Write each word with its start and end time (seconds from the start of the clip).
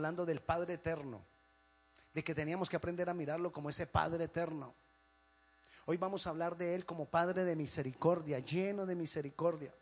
hablando 0.00 0.24
del 0.24 0.40
Padre 0.40 0.74
eterno, 0.74 1.22
de 2.14 2.24
que 2.24 2.34
teníamos 2.34 2.70
que 2.70 2.76
aprender 2.76 3.10
a 3.10 3.14
mirarlo 3.14 3.52
como 3.52 3.68
ese 3.68 3.86
Padre 3.86 4.24
eterno. 4.24 4.74
Hoy 5.84 5.98
vamos 5.98 6.26
a 6.26 6.30
hablar 6.30 6.56
de 6.56 6.74
Él 6.74 6.86
como 6.86 7.10
Padre 7.10 7.44
de 7.44 7.54
misericordia, 7.54 8.38
lleno 8.38 8.86
de 8.86 8.94
misericordia. 8.94 9.74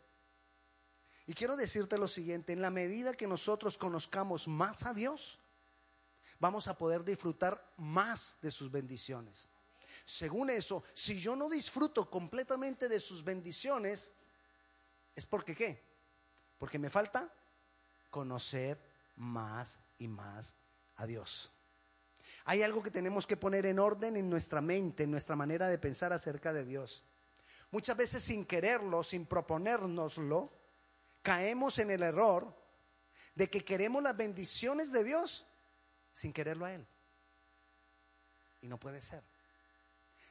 Y 1.25 1.33
quiero 1.33 1.55
decirte 1.55 1.97
lo 1.97 2.09
siguiente, 2.09 2.51
en 2.51 2.61
la 2.61 2.69
medida 2.69 3.13
que 3.13 3.27
nosotros 3.27 3.77
conozcamos 3.77 4.45
más 4.45 4.85
a 4.85 4.93
Dios, 4.93 5.39
vamos 6.37 6.67
a 6.67 6.77
poder 6.77 7.05
disfrutar 7.05 7.73
más 7.77 8.37
de 8.41 8.51
sus 8.51 8.69
bendiciones. 8.69 9.47
Según 10.03 10.49
eso, 10.49 10.83
si 10.93 11.17
yo 11.17 11.37
no 11.37 11.47
disfruto 11.47 12.09
completamente 12.09 12.89
de 12.89 12.99
sus 12.99 13.23
bendiciones, 13.23 14.11
es 15.15 15.25
porque 15.25 15.55
qué? 15.55 15.81
Porque 16.57 16.77
me 16.77 16.89
falta 16.89 17.33
conocer 18.09 18.77
más 19.15 19.79
y 19.99 20.07
más 20.07 20.55
a 20.95 21.05
Dios. 21.05 21.51
Hay 22.45 22.63
algo 22.63 22.81
que 22.81 22.91
tenemos 22.91 23.27
que 23.27 23.37
poner 23.37 23.65
en 23.65 23.79
orden 23.79 24.17
en 24.17 24.29
nuestra 24.29 24.61
mente, 24.61 25.03
en 25.03 25.11
nuestra 25.11 25.35
manera 25.35 25.67
de 25.67 25.77
pensar 25.77 26.11
acerca 26.11 26.51
de 26.51 26.65
Dios. 26.65 27.05
Muchas 27.71 27.95
veces 27.95 28.23
sin 28.23 28.45
quererlo, 28.45 29.03
sin 29.03 29.27
proponérnoslo, 29.27 30.51
caemos 31.21 31.77
en 31.77 31.91
el 31.91 32.01
error 32.01 32.55
de 33.35 33.49
que 33.49 33.63
queremos 33.63 34.01
las 34.01 34.17
bendiciones 34.17 34.91
de 34.91 35.03
Dios 35.03 35.45
sin 36.11 36.33
quererlo 36.33 36.65
a 36.65 36.73
Él. 36.73 36.87
Y 38.61 38.67
no 38.67 38.79
puede 38.79 39.01
ser. 39.01 39.23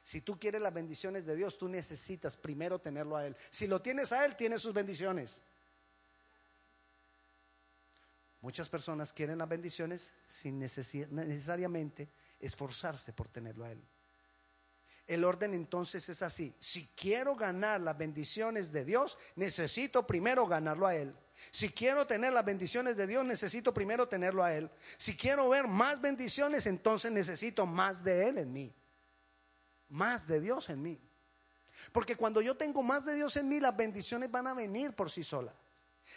Si 0.03 0.21
tú 0.21 0.39
quieres 0.39 0.61
las 0.61 0.73
bendiciones 0.73 1.25
de 1.25 1.35
Dios, 1.35 1.57
tú 1.57 1.69
necesitas 1.69 2.35
primero 2.35 2.79
tenerlo 2.79 3.15
a 3.15 3.25
Él. 3.25 3.37
Si 3.49 3.67
lo 3.67 3.81
tienes 3.81 4.11
a 4.11 4.25
Él, 4.25 4.35
tienes 4.35 4.61
sus 4.61 4.73
bendiciones. 4.73 5.43
Muchas 8.41 8.69
personas 8.69 9.11
quieren 9.11 9.37
las 9.37 9.49
bendiciones 9.49 10.13
sin 10.27 10.59
necesariamente 10.59 12.09
esforzarse 12.39 13.11
por 13.11 13.27
tenerlo 13.27 13.65
a 13.65 13.71
Él. 13.71 13.83
El 15.07 15.25
orden 15.25 15.55
entonces 15.55 16.07
es 16.07 16.21
así. 16.21 16.53
Si 16.59 16.87
quiero 16.95 17.35
ganar 17.35 17.81
las 17.81 17.97
bendiciones 17.97 18.71
de 18.71 18.85
Dios, 18.85 19.17
necesito 19.35 20.05
primero 20.05 20.45
ganarlo 20.45 20.85
a 20.85 20.95
Él. 20.95 21.15
Si 21.51 21.69
quiero 21.69 22.05
tener 22.05 22.31
las 22.31 22.45
bendiciones 22.45 22.95
de 22.95 23.07
Dios, 23.07 23.25
necesito 23.25 23.73
primero 23.73 24.07
tenerlo 24.07 24.43
a 24.43 24.53
Él. 24.53 24.69
Si 24.97 25.17
quiero 25.17 25.49
ver 25.49 25.67
más 25.67 25.99
bendiciones, 25.99 26.67
entonces 26.67 27.11
necesito 27.11 27.65
más 27.65 28.03
de 28.03 28.29
Él 28.29 28.37
en 28.37 28.53
mí. 28.53 28.73
Más 29.89 30.27
de 30.27 30.39
Dios 30.39 30.69
en 30.69 30.81
mí. 30.81 31.01
Porque 31.91 32.15
cuando 32.15 32.41
yo 32.41 32.55
tengo 32.55 32.83
más 32.83 33.03
de 33.03 33.15
Dios 33.15 33.35
en 33.35 33.49
mí, 33.49 33.59
las 33.59 33.75
bendiciones 33.75 34.29
van 34.29 34.47
a 34.47 34.53
venir 34.53 34.93
por 34.93 35.09
sí 35.09 35.23
solas. 35.23 35.55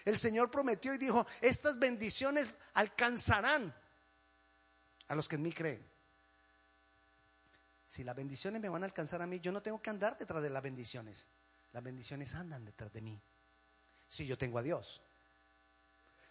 El 0.05 0.19
Señor 0.19 0.51
prometió 0.51 0.95
y 0.95 0.99
dijo, 0.99 1.27
estas 1.41 1.79
bendiciones 1.79 2.57
alcanzarán 2.75 3.75
a 5.09 5.15
los 5.15 5.29
que 5.29 5.37
en 5.37 5.43
mí 5.43 5.53
creen. 5.53 5.87
Si 7.85 8.05
las 8.05 8.17
bendiciones 8.17 8.61
me 8.61 8.69
van 8.69 8.83
a 8.83 8.87
alcanzar 8.87 9.21
a 9.21 9.27
mí, 9.27 9.39
yo 9.41 9.53
no 9.53 9.63
tengo 9.63 9.83
que 9.83 9.91
andar 9.91 10.17
detrás 10.17 10.43
de 10.43 10.49
las 10.49 10.63
bendiciones. 10.63 11.27
Las 11.73 11.83
bendiciones 11.83 12.35
andan 12.35 12.65
detrás 12.65 12.93
de 12.93 13.03
mí. 13.03 13.21
Si 14.09 14.27
yo 14.27 14.39
tengo 14.39 14.59
a 14.59 14.63
Dios. 14.63 15.03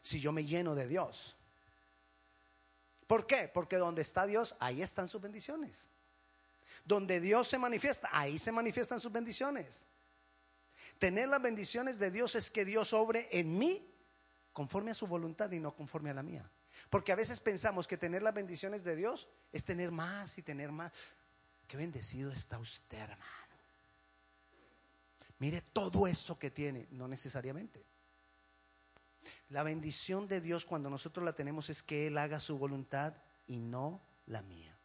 Si 0.01 0.19
yo 0.19 0.31
me 0.31 0.43
lleno 0.43 0.73
de 0.73 0.87
Dios. 0.87 1.35
¿Por 3.05 3.27
qué? 3.27 3.51
Porque 3.53 3.77
donde 3.77 4.01
está 4.01 4.25
Dios, 4.25 4.55
ahí 4.59 4.81
están 4.81 5.09
sus 5.09 5.21
bendiciones. 5.21 5.89
Donde 6.85 7.19
Dios 7.19 7.47
se 7.47 7.59
manifiesta, 7.59 8.09
ahí 8.11 8.39
se 8.39 8.51
manifiestan 8.51 8.99
sus 8.99 9.11
bendiciones. 9.11 9.85
Tener 10.97 11.29
las 11.29 11.41
bendiciones 11.41 11.99
de 11.99 12.11
Dios 12.11 12.35
es 12.35 12.51
que 12.51 12.65
Dios 12.65 12.93
obre 12.93 13.27
en 13.31 13.57
mí 13.57 13.87
conforme 14.53 14.91
a 14.91 14.95
su 14.95 15.07
voluntad 15.07 15.51
y 15.51 15.59
no 15.59 15.75
conforme 15.75 16.09
a 16.09 16.13
la 16.13 16.23
mía. 16.23 16.49
Porque 16.89 17.11
a 17.11 17.15
veces 17.15 17.39
pensamos 17.39 17.87
que 17.87 17.97
tener 17.97 18.21
las 18.21 18.33
bendiciones 18.33 18.83
de 18.83 18.95
Dios 18.95 19.29
es 19.51 19.63
tener 19.63 19.91
más 19.91 20.37
y 20.37 20.43
tener 20.43 20.71
más. 20.71 20.91
Qué 21.67 21.77
bendecido 21.77 22.31
está 22.31 22.57
usted, 22.59 22.97
hermano. 22.97 23.41
Mire 25.39 25.61
todo 25.73 26.05
eso 26.05 26.37
que 26.37 26.51
tiene, 26.51 26.87
no 26.91 27.07
necesariamente. 27.07 27.83
La 29.49 29.63
bendición 29.63 30.27
de 30.27 30.41
Dios 30.41 30.65
cuando 30.65 30.89
nosotros 30.89 31.25
la 31.25 31.33
tenemos 31.33 31.69
es 31.69 31.81
que 31.81 32.07
Él 32.07 32.17
haga 32.17 32.39
su 32.39 32.57
voluntad 32.57 33.15
y 33.47 33.59
no 33.59 34.01
la 34.27 34.41
mía. 34.41 34.77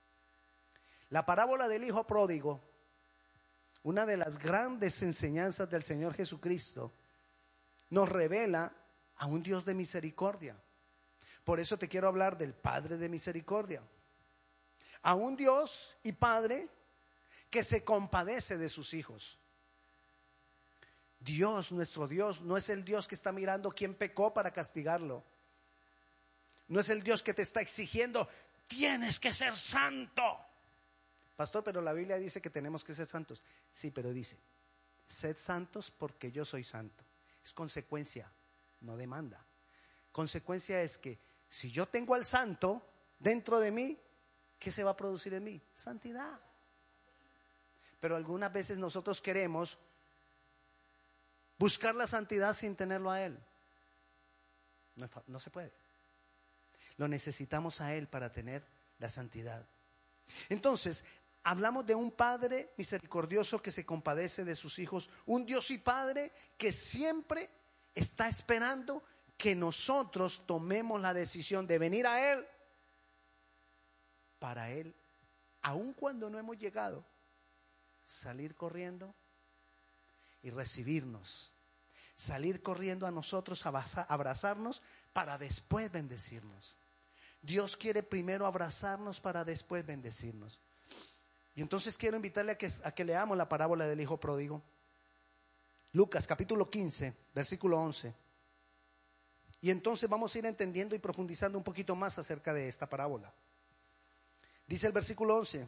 La 1.10 1.26
parábola 1.26 1.68
del 1.68 1.84
Hijo 1.84 2.06
Pródigo 2.06 2.62
una 3.86 4.04
de 4.04 4.16
las 4.16 4.40
grandes 4.40 5.00
enseñanzas 5.02 5.70
del 5.70 5.84
Señor 5.84 6.12
Jesucristo, 6.12 6.92
nos 7.90 8.08
revela 8.08 8.72
a 9.14 9.26
un 9.26 9.44
Dios 9.44 9.64
de 9.64 9.74
misericordia. 9.74 10.56
Por 11.44 11.60
eso 11.60 11.78
te 11.78 11.88
quiero 11.88 12.08
hablar 12.08 12.36
del 12.36 12.52
Padre 12.52 12.96
de 12.96 13.08
misericordia. 13.08 13.84
A 15.02 15.14
un 15.14 15.36
Dios 15.36 15.96
y 16.02 16.10
Padre 16.10 16.68
que 17.48 17.62
se 17.62 17.84
compadece 17.84 18.58
de 18.58 18.68
sus 18.68 18.92
hijos. 18.92 19.38
Dios, 21.20 21.70
nuestro 21.70 22.08
Dios, 22.08 22.40
no 22.40 22.56
es 22.56 22.68
el 22.70 22.84
Dios 22.84 23.06
que 23.06 23.14
está 23.14 23.30
mirando 23.30 23.70
quién 23.70 23.94
pecó 23.94 24.34
para 24.34 24.50
castigarlo. 24.50 25.22
No 26.66 26.80
es 26.80 26.88
el 26.88 27.04
Dios 27.04 27.22
que 27.22 27.34
te 27.34 27.42
está 27.42 27.60
exigiendo, 27.60 28.28
tienes 28.66 29.20
que 29.20 29.32
ser 29.32 29.56
santo. 29.56 30.45
Pastor, 31.36 31.62
pero 31.62 31.82
la 31.82 31.92
Biblia 31.92 32.16
dice 32.16 32.40
que 32.40 32.48
tenemos 32.48 32.82
que 32.82 32.94
ser 32.94 33.06
santos. 33.06 33.42
Sí, 33.70 33.90
pero 33.90 34.12
dice, 34.12 34.38
sed 35.06 35.36
santos 35.36 35.90
porque 35.90 36.32
yo 36.32 36.44
soy 36.44 36.64
santo. 36.64 37.04
Es 37.44 37.52
consecuencia, 37.52 38.32
no 38.80 38.96
demanda. 38.96 39.44
Consecuencia 40.12 40.80
es 40.80 40.96
que 40.96 41.18
si 41.48 41.70
yo 41.70 41.86
tengo 41.86 42.14
al 42.14 42.24
santo 42.24 42.82
dentro 43.18 43.60
de 43.60 43.70
mí, 43.70 43.98
¿qué 44.58 44.72
se 44.72 44.82
va 44.82 44.92
a 44.92 44.96
producir 44.96 45.34
en 45.34 45.44
mí? 45.44 45.62
Santidad. 45.74 46.40
Pero 48.00 48.16
algunas 48.16 48.52
veces 48.52 48.78
nosotros 48.78 49.20
queremos 49.20 49.78
buscar 51.58 51.94
la 51.94 52.06
santidad 52.06 52.54
sin 52.54 52.76
tenerlo 52.76 53.10
a 53.10 53.22
Él. 53.22 53.38
No, 54.96 55.08
no 55.26 55.38
se 55.38 55.50
puede. 55.50 55.72
Lo 56.96 57.08
necesitamos 57.08 57.82
a 57.82 57.94
Él 57.94 58.08
para 58.08 58.32
tener 58.32 58.64
la 58.98 59.10
santidad. 59.10 59.66
Entonces, 60.48 61.04
Hablamos 61.48 61.86
de 61.86 61.94
un 61.94 62.10
Padre 62.10 62.72
misericordioso 62.76 63.62
que 63.62 63.70
se 63.70 63.86
compadece 63.86 64.44
de 64.44 64.56
sus 64.56 64.80
hijos, 64.80 65.08
un 65.26 65.46
Dios 65.46 65.70
y 65.70 65.78
Padre 65.78 66.32
que 66.58 66.72
siempre 66.72 67.48
está 67.94 68.26
esperando 68.26 69.04
que 69.38 69.54
nosotros 69.54 70.42
tomemos 70.44 71.00
la 71.00 71.14
decisión 71.14 71.64
de 71.68 71.78
venir 71.78 72.04
a 72.08 72.32
Él 72.32 72.44
para 74.40 74.72
Él, 74.72 74.92
aun 75.62 75.92
cuando 75.92 76.28
no 76.30 76.40
hemos 76.40 76.58
llegado, 76.58 77.06
salir 78.02 78.56
corriendo 78.56 79.14
y 80.42 80.50
recibirnos, 80.50 81.52
salir 82.16 82.60
corriendo 82.60 83.06
a 83.06 83.12
nosotros, 83.12 83.64
abrazarnos 83.66 84.82
para 85.12 85.38
después 85.38 85.92
bendecirnos. 85.92 86.76
Dios 87.40 87.76
quiere 87.76 88.02
primero 88.02 88.46
abrazarnos 88.46 89.20
para 89.20 89.44
después 89.44 89.86
bendecirnos. 89.86 90.60
Y 91.56 91.62
entonces 91.62 91.96
quiero 91.96 92.16
invitarle 92.16 92.52
a 92.52 92.92
que, 92.92 93.04
leamos 93.04 93.36
la 93.36 93.48
parábola 93.48 93.86
del 93.88 93.98
Hijo 93.98 94.20
Pródigo. 94.20 94.62
Lucas 95.92 96.26
capítulo 96.26 96.70
15, 96.70 97.14
versículo 97.34 97.80
11. 97.80 98.14
Y 99.62 99.70
entonces 99.70 100.08
vamos 100.08 100.34
a 100.34 100.38
ir 100.38 100.44
entendiendo 100.44 100.94
y 100.94 100.98
profundizando 100.98 101.56
un 101.56 101.64
poquito 101.64 101.96
más 101.96 102.18
acerca 102.18 102.52
de 102.52 102.68
esta 102.68 102.86
parábola. 102.86 103.32
Dice 104.66 104.86
el 104.86 104.92
versículo 104.92 105.34
11, 105.38 105.66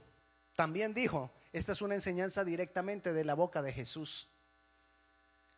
también 0.54 0.92
dijo, 0.92 1.30
esta 1.54 1.72
es 1.72 1.80
una 1.80 1.94
enseñanza 1.94 2.44
directamente 2.44 3.14
de 3.14 3.24
la 3.24 3.32
boca 3.32 3.62
de 3.62 3.72
Jesús. 3.72 4.28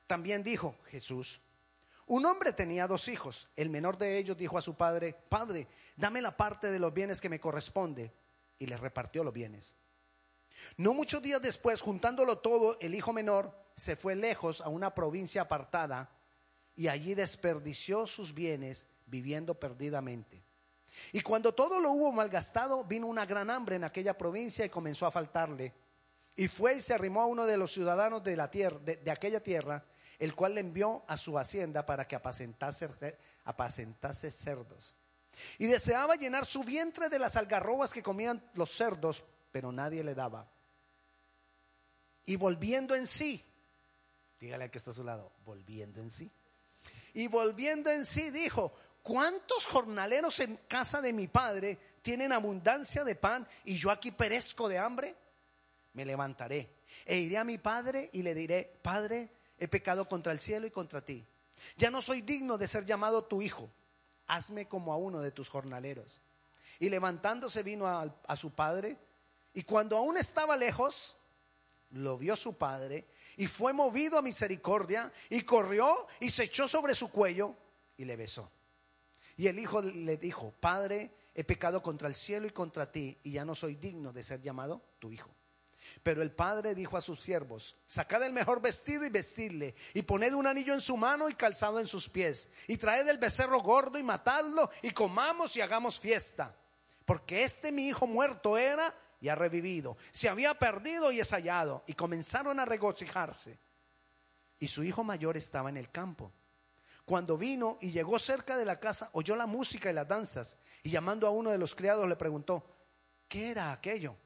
También 0.06 0.44
dijo 0.44 0.76
Jesús, 0.86 1.40
un 2.06 2.24
hombre 2.24 2.52
tenía 2.52 2.86
dos 2.86 3.08
hijos. 3.08 3.48
El 3.56 3.68
menor 3.68 3.98
de 3.98 4.16
ellos 4.18 4.36
dijo 4.36 4.56
a 4.56 4.62
su 4.62 4.76
padre, 4.76 5.12
Padre, 5.28 5.66
dame 5.96 6.22
la 6.22 6.36
parte 6.36 6.70
de 6.70 6.78
los 6.78 6.94
bienes 6.94 7.20
que 7.20 7.28
me 7.28 7.40
corresponde. 7.40 8.12
Y 8.60 8.66
le 8.66 8.76
repartió 8.76 9.24
los 9.24 9.34
bienes. 9.34 9.74
No 10.76 10.94
muchos 10.94 11.22
días 11.22 11.42
después, 11.42 11.80
juntándolo 11.80 12.38
todo, 12.38 12.78
el 12.80 12.94
hijo 12.94 13.12
menor 13.12 13.54
se 13.74 13.96
fue 13.96 14.14
lejos 14.14 14.60
a 14.60 14.68
una 14.68 14.94
provincia 14.94 15.42
apartada 15.42 16.10
y 16.76 16.88
allí 16.88 17.14
desperdició 17.14 18.06
sus 18.06 18.34
bienes 18.34 18.86
viviendo 19.06 19.58
perdidamente. 19.58 20.42
Y 21.12 21.20
cuando 21.20 21.54
todo 21.54 21.80
lo 21.80 21.92
hubo 21.92 22.12
malgastado, 22.12 22.84
vino 22.84 23.06
una 23.06 23.26
gran 23.26 23.50
hambre 23.50 23.76
en 23.76 23.84
aquella 23.84 24.16
provincia 24.16 24.64
y 24.64 24.70
comenzó 24.70 25.06
a 25.06 25.10
faltarle. 25.10 25.74
Y 26.36 26.48
fue 26.48 26.76
y 26.76 26.80
se 26.80 26.94
arrimó 26.94 27.22
a 27.22 27.26
uno 27.26 27.46
de 27.46 27.56
los 27.56 27.72
ciudadanos 27.72 28.22
de, 28.22 28.36
la 28.36 28.50
tierra, 28.50 28.78
de, 28.78 29.10
aquella 29.10 29.42
tierra, 29.42 29.84
el 30.18 30.34
cual 30.34 30.54
le 30.54 30.60
envió 30.60 31.04
a 31.06 31.16
su 31.16 31.38
hacienda 31.38 31.84
para 31.84 32.06
que 32.06 32.16
apacentase, 32.16 32.88
apacentase 33.44 34.30
cerdos. 34.30 34.94
Y 35.58 35.66
deseaba 35.66 36.16
llenar 36.16 36.44
su 36.44 36.64
vientre 36.64 37.08
de 37.08 37.18
las 37.18 37.36
algarrobas 37.36 37.92
que 37.92 38.02
comían 38.02 38.42
los 38.54 38.70
cerdos, 38.70 39.24
pero 39.50 39.72
nadie 39.72 40.04
le 40.04 40.14
daba. 40.14 40.48
Y 42.26 42.36
volviendo 42.36 42.94
en 42.94 43.06
sí, 43.06 43.44
dígale 44.38 44.64
al 44.64 44.70
que 44.70 44.78
está 44.78 44.90
a 44.90 44.94
su 44.94 45.04
lado, 45.04 45.32
volviendo 45.44 46.00
en 46.00 46.10
sí. 46.10 46.30
Y 47.14 47.26
volviendo 47.28 47.90
en 47.90 48.04
sí 48.04 48.30
dijo, 48.30 48.72
¿cuántos 49.02 49.66
jornaleros 49.66 50.38
en 50.40 50.56
casa 50.68 51.00
de 51.00 51.12
mi 51.12 51.26
padre 51.26 51.78
tienen 52.02 52.32
abundancia 52.32 53.04
de 53.04 53.16
pan 53.16 53.46
y 53.64 53.76
yo 53.76 53.90
aquí 53.90 54.12
perezco 54.12 54.68
de 54.68 54.78
hambre? 54.78 55.16
Me 55.94 56.04
levantaré 56.04 56.70
e 57.04 57.18
iré 57.18 57.38
a 57.38 57.44
mi 57.44 57.58
padre 57.58 58.10
y 58.12 58.22
le 58.22 58.34
diré, 58.34 58.78
Padre, 58.82 59.28
he 59.58 59.68
pecado 59.68 60.08
contra 60.08 60.32
el 60.32 60.38
cielo 60.38 60.66
y 60.66 60.70
contra 60.70 61.04
ti. 61.04 61.26
Ya 61.76 61.90
no 61.90 62.00
soy 62.00 62.22
digno 62.22 62.56
de 62.56 62.66
ser 62.66 62.84
llamado 62.86 63.24
tu 63.24 63.42
hijo. 63.42 63.68
Hazme 64.26 64.68
como 64.68 64.92
a 64.92 64.96
uno 64.96 65.20
de 65.20 65.32
tus 65.32 65.48
jornaleros. 65.48 66.20
Y 66.78 66.88
levantándose 66.88 67.62
vino 67.62 67.86
a, 67.86 68.14
a 68.26 68.36
su 68.36 68.52
padre 68.52 68.96
y 69.54 69.62
cuando 69.62 69.96
aún 69.96 70.16
estaba 70.16 70.56
lejos, 70.56 71.16
lo 71.90 72.16
vio 72.16 72.36
su 72.36 72.56
padre 72.56 73.06
y 73.36 73.46
fue 73.46 73.72
movido 73.72 74.18
a 74.18 74.22
misericordia 74.22 75.12
y 75.28 75.42
corrió 75.42 76.06
y 76.20 76.30
se 76.30 76.44
echó 76.44 76.68
sobre 76.68 76.94
su 76.94 77.10
cuello 77.10 77.56
y 77.96 78.04
le 78.04 78.16
besó. 78.16 78.50
Y 79.36 79.48
el 79.48 79.58
hijo 79.58 79.82
le 79.82 80.16
dijo, 80.16 80.52
Padre, 80.60 81.10
he 81.34 81.44
pecado 81.44 81.82
contra 81.82 82.08
el 82.08 82.14
cielo 82.14 82.46
y 82.46 82.50
contra 82.50 82.90
ti 82.92 83.18
y 83.22 83.32
ya 83.32 83.44
no 83.44 83.54
soy 83.54 83.76
digno 83.76 84.12
de 84.12 84.22
ser 84.22 84.42
llamado 84.42 84.82
tu 84.98 85.10
hijo. 85.10 85.34
Pero 86.02 86.22
el 86.22 86.30
padre 86.30 86.74
dijo 86.74 86.96
a 86.96 87.00
sus 87.00 87.20
siervos, 87.20 87.76
sacad 87.86 88.22
el 88.22 88.32
mejor 88.32 88.60
vestido 88.60 89.04
y 89.04 89.10
vestidle, 89.10 89.74
y 89.94 90.02
poned 90.02 90.32
un 90.34 90.46
anillo 90.46 90.74
en 90.74 90.80
su 90.80 90.96
mano 90.96 91.28
y 91.28 91.34
calzado 91.34 91.80
en 91.80 91.86
sus 91.86 92.08
pies, 92.08 92.48
y 92.68 92.76
traed 92.76 93.08
el 93.08 93.18
becerro 93.18 93.60
gordo 93.60 93.98
y 93.98 94.02
matadlo, 94.02 94.70
y 94.82 94.90
comamos 94.90 95.56
y 95.56 95.60
hagamos 95.60 95.98
fiesta. 95.98 96.54
Porque 97.04 97.42
este 97.42 97.72
mi 97.72 97.88
hijo 97.88 98.06
muerto 98.06 98.56
era 98.56 98.94
y 99.20 99.28
ha 99.28 99.34
revivido. 99.34 99.96
Se 100.10 100.28
había 100.28 100.54
perdido 100.54 101.12
y 101.12 101.20
es 101.20 101.30
hallado. 101.30 101.84
Y 101.86 101.94
comenzaron 101.94 102.58
a 102.58 102.64
regocijarse. 102.64 103.58
Y 104.58 104.66
su 104.66 104.82
hijo 104.82 105.04
mayor 105.04 105.36
estaba 105.36 105.68
en 105.68 105.76
el 105.76 105.90
campo. 105.90 106.32
Cuando 107.04 107.36
vino 107.36 107.78
y 107.80 107.90
llegó 107.90 108.18
cerca 108.18 108.56
de 108.56 108.64
la 108.64 108.78
casa, 108.78 109.10
oyó 109.12 109.36
la 109.36 109.46
música 109.46 109.90
y 109.90 109.94
las 109.94 110.08
danzas. 110.08 110.56
Y 110.82 110.90
llamando 110.90 111.26
a 111.26 111.30
uno 111.30 111.50
de 111.50 111.58
los 111.58 111.74
criados 111.74 112.08
le 112.08 112.16
preguntó, 112.16 112.64
¿qué 113.28 113.50
era 113.50 113.72
aquello? 113.72 114.16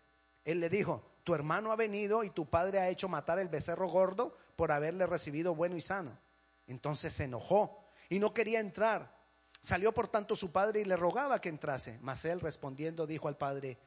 Él 0.44 0.60
le 0.60 0.68
dijo, 0.68 1.14
tu 1.24 1.34
hermano 1.34 1.72
ha 1.72 1.76
venido 1.76 2.22
y 2.22 2.30
tu 2.30 2.46
padre 2.46 2.78
ha 2.78 2.88
hecho 2.88 3.08
matar 3.08 3.38
el 3.38 3.48
becerro 3.48 3.88
gordo 3.88 4.36
por 4.56 4.70
haberle 4.70 5.06
recibido 5.06 5.54
bueno 5.54 5.76
y 5.76 5.80
sano. 5.80 6.18
Entonces 6.66 7.12
se 7.12 7.24
enojó 7.24 7.84
y 8.08 8.18
no 8.18 8.34
quería 8.34 8.60
entrar. 8.60 9.14
Salió 9.62 9.92
por 9.92 10.08
tanto 10.08 10.36
su 10.36 10.52
padre 10.52 10.80
y 10.80 10.84
le 10.84 10.96
rogaba 10.96 11.40
que 11.40 11.48
entrase. 11.48 11.98
Mas 12.02 12.24
él 12.26 12.40
respondiendo 12.40 13.06
dijo 13.06 13.28
al 13.28 13.38
padre, 13.38 13.78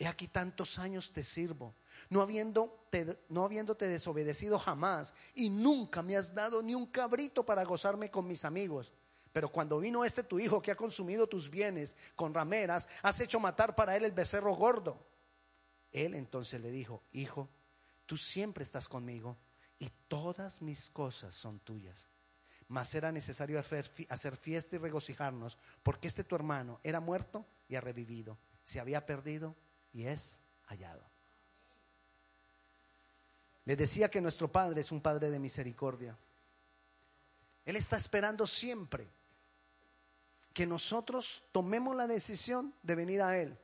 he 0.00 0.08
aquí 0.08 0.28
tantos 0.28 0.78
años 0.78 1.12
te 1.12 1.22
sirvo, 1.22 1.74
no, 2.08 2.22
habiéndote, 2.22 3.18
no 3.28 3.46
desobedecido 3.46 4.58
jamás, 4.58 5.12
y 5.34 5.50
nunca 5.50 6.02
me 6.02 6.16
has 6.16 6.34
dado 6.34 6.62
ni 6.62 6.74
un 6.74 6.86
cabrito 6.86 7.44
para 7.44 7.64
gozarme 7.64 8.10
con 8.10 8.26
mis 8.26 8.46
amigos. 8.46 8.94
Pero 9.30 9.52
cuando 9.52 9.78
vino 9.78 10.02
este 10.02 10.22
tu 10.22 10.40
hijo 10.40 10.62
que 10.62 10.70
ha 10.70 10.74
consumido 10.74 11.28
tus 11.28 11.50
bienes 11.50 11.94
con 12.16 12.32
rameras, 12.32 12.88
has 13.02 13.20
hecho 13.20 13.38
matar 13.38 13.76
para 13.76 13.94
él 13.94 14.04
el 14.06 14.12
becerro 14.12 14.56
gordo. 14.56 15.06
Él 15.92 16.14
entonces 16.14 16.62
le 16.62 16.70
dijo, 16.70 17.02
hijo, 17.12 17.50
tú 18.06 18.16
siempre 18.16 18.64
estás 18.64 18.88
conmigo 18.88 19.36
y 19.78 19.90
todas 20.08 20.62
mis 20.62 20.88
cosas 20.88 21.34
son 21.34 21.60
tuyas. 21.60 22.08
Mas 22.68 22.94
era 22.94 23.12
necesario 23.12 23.60
hacer 23.60 24.36
fiesta 24.38 24.76
y 24.76 24.78
regocijarnos, 24.78 25.58
porque 25.82 26.08
este 26.08 26.24
tu 26.24 26.36
hermano 26.36 26.80
era 26.82 27.00
muerto 27.00 27.44
y 27.68 27.74
ha 27.74 27.82
revivido, 27.82 28.38
se 28.62 28.80
había 28.80 29.04
perdido 29.04 29.56
y 29.92 30.06
es 30.06 30.40
hallado. 30.64 31.02
Le 33.64 33.76
decía 33.76 34.10
que 34.10 34.20
nuestro 34.20 34.50
Padre 34.50 34.80
es 34.80 34.90
un 34.90 35.00
Padre 35.00 35.30
de 35.30 35.38
misericordia. 35.38 36.16
Él 37.64 37.76
está 37.76 37.96
esperando 37.96 38.46
siempre 38.46 39.08
que 40.52 40.66
nosotros 40.66 41.42
tomemos 41.52 41.94
la 41.94 42.06
decisión 42.06 42.74
de 42.82 42.94
venir 42.94 43.22
a 43.22 43.36
Él. 43.36 43.56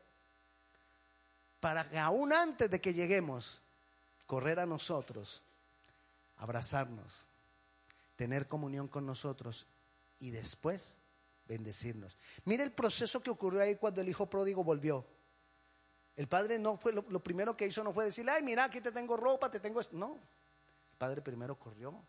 Para 1.61 1.89
que 1.89 1.99
aún 1.99 2.33
antes 2.33 2.71
de 2.71 2.81
que 2.81 2.95
lleguemos, 2.95 3.61
correr 4.27 4.61
a 4.61 4.67
nosotros, 4.67 5.43
abrazarnos, 6.37 7.27
tener 8.17 8.47
comunión 8.47 8.89
con 8.89 9.07
nosotros 9.07 9.67
y 10.19 10.31
después 10.31 11.01
bendecirnos. 11.47 12.17
Mire 12.45 12.65
el 12.65 12.73
proceso 12.73 13.21
que 13.23 13.31
ocurrió 13.31 13.63
ahí 13.63 13.77
cuando 13.77 14.01
el 14.01 14.09
hijo 14.09 14.29
pródigo 14.29 14.63
volvió. 14.65 15.07
El 16.17 16.29
padre 16.29 16.59
no 16.59 16.77
fue, 16.79 16.93
lo, 16.93 17.21
primero 17.23 17.57
que 17.57 17.67
hizo 17.67 17.85
no 17.85 17.93
fue 17.93 18.07
decirle, 18.07 18.33
ay, 18.33 18.43
mira, 18.43 18.65
aquí 18.65 18.81
te 18.81 18.91
tengo 18.91 19.17
ropa, 19.17 19.51
te 19.51 19.61
tengo 19.61 19.81
esto. 19.81 19.97
No. 19.97 20.15
El 20.93 20.99
padre 20.99 21.21
primero 21.21 21.59
corrió, 21.59 22.03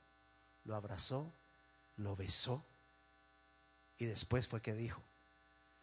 lo 0.64 0.76
abrazó, 0.76 1.34
lo 1.98 2.16
besó 2.16 2.66
y 3.98 4.06
después 4.06 4.48
fue 4.48 4.62
que 4.62 4.74
dijo, 4.74 5.02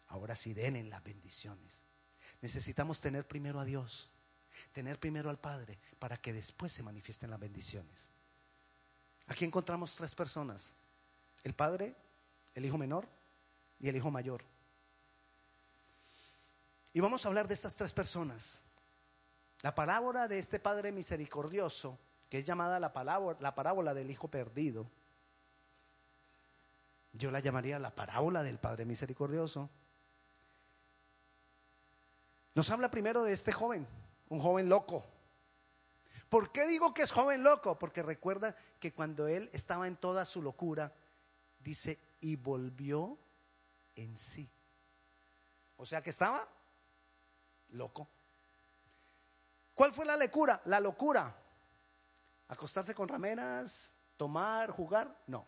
ahora 0.07 0.35
sí 0.35 0.53
den 0.53 0.75
en 0.75 0.89
las 0.89 1.03
bendiciones. 1.03 1.83
Necesitamos 2.41 2.99
tener 2.99 3.27
primero 3.27 3.59
a 3.59 3.65
Dios, 3.65 4.09
tener 4.71 4.99
primero 4.99 5.29
al 5.29 5.39
Padre 5.39 5.77
para 5.99 6.17
que 6.17 6.33
después 6.33 6.71
se 6.71 6.83
manifiesten 6.83 7.29
las 7.29 7.39
bendiciones. 7.39 8.09
Aquí 9.27 9.45
encontramos 9.45 9.95
tres 9.95 10.15
personas, 10.15 10.73
el 11.43 11.53
Padre, 11.53 11.95
el 12.53 12.65
Hijo 12.65 12.77
menor 12.77 13.07
y 13.79 13.89
el 13.89 13.95
Hijo 13.95 14.11
mayor. 14.11 14.43
Y 16.95 17.01
vamos 17.01 17.25
a 17.25 17.27
hablar 17.27 17.45
de 17.45 17.53
estas 17.53 17.75
tres 17.75 17.91
personas. 17.91 18.63
La 19.63 19.75
parábola 19.75 20.29
de 20.29 20.39
este 20.39 20.61
Padre 20.61 20.93
misericordioso, 20.93 21.99
que 22.29 22.37
es 22.37 22.45
llamada 22.45 22.79
la, 22.79 22.93
la 23.41 23.53
parábola 23.53 23.93
del 23.93 24.09
Hijo 24.09 24.29
perdido, 24.29 24.89
yo 27.11 27.31
la 27.31 27.41
llamaría 27.41 27.79
la 27.79 27.93
parábola 27.93 28.43
del 28.43 28.59
Padre 28.59 28.85
misericordioso. 28.85 29.69
Nos 32.53 32.69
habla 32.69 32.89
primero 32.89 33.25
de 33.25 33.33
este 33.33 33.51
joven, 33.51 33.85
un 34.29 34.39
joven 34.39 34.69
loco. 34.69 35.05
¿Por 36.29 36.53
qué 36.53 36.65
digo 36.65 36.93
que 36.93 37.01
es 37.01 37.11
joven 37.11 37.43
loco? 37.43 37.77
Porque 37.77 38.03
recuerda 38.03 38.55
que 38.79 38.93
cuando 38.93 39.27
él 39.27 39.49
estaba 39.51 39.89
en 39.89 39.97
toda 39.97 40.23
su 40.23 40.41
locura, 40.41 40.93
dice, 41.59 41.99
y 42.21 42.37
volvió 42.37 43.17
en 43.97 44.17
sí. 44.17 44.49
O 45.75 45.85
sea 45.85 46.01
que 46.01 46.11
estaba 46.11 46.47
loco. 47.69 48.07
¿Cuál 49.73 49.93
fue 49.93 50.05
la 50.05 50.15
locura? 50.15 50.61
La 50.65 50.79
locura. 50.79 51.35
¿Acostarse 52.47 52.95
con 52.95 53.07
rameras? 53.07 53.93
¿Tomar? 54.17 54.71
¿Jugar? 54.71 55.23
No. 55.27 55.45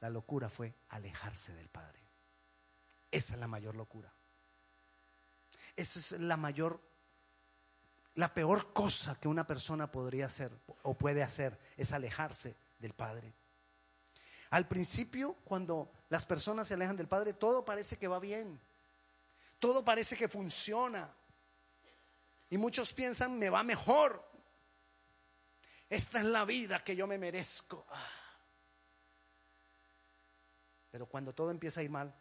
La 0.00 0.08
locura 0.08 0.48
fue 0.48 0.74
alejarse 0.90 1.52
del 1.54 1.68
Padre. 1.68 2.00
Esa 3.10 3.34
es 3.34 3.40
la 3.40 3.48
mayor 3.48 3.74
locura. 3.74 4.12
Esa 5.76 5.98
es 5.98 6.12
la 6.20 6.36
mayor, 6.36 6.80
la 8.14 8.32
peor 8.32 8.72
cosa 8.72 9.18
que 9.18 9.28
una 9.28 9.46
persona 9.46 9.90
podría 9.90 10.26
hacer 10.26 10.52
o 10.82 10.94
puede 10.94 11.22
hacer, 11.22 11.58
es 11.76 11.92
alejarse 11.92 12.56
del 12.78 12.94
Padre. 12.94 13.34
Al 14.50 14.68
principio, 14.68 15.34
cuando 15.44 15.90
las 16.08 16.26
personas 16.26 16.68
se 16.68 16.74
alejan 16.74 16.96
del 16.96 17.08
Padre, 17.08 17.32
todo 17.32 17.64
parece 17.64 17.96
que 17.96 18.08
va 18.08 18.18
bien 18.18 18.60
todo 19.60 19.84
parece 19.84 20.16
que 20.16 20.28
funciona. 20.28 21.14
Y 22.48 22.58
muchos 22.58 22.92
piensan, 22.92 23.38
me 23.38 23.50
va 23.50 23.62
mejor. 23.62 24.28
Esta 25.88 26.20
es 26.20 26.26
la 26.26 26.44
vida 26.44 26.82
que 26.82 26.96
yo 26.96 27.06
me 27.06 27.18
merezco. 27.18 27.86
Ah. 27.90 28.08
Pero 30.90 31.06
cuando 31.06 31.32
todo 31.32 31.50
empieza 31.50 31.80
a 31.80 31.82
ir 31.84 31.90
mal, 31.90 32.12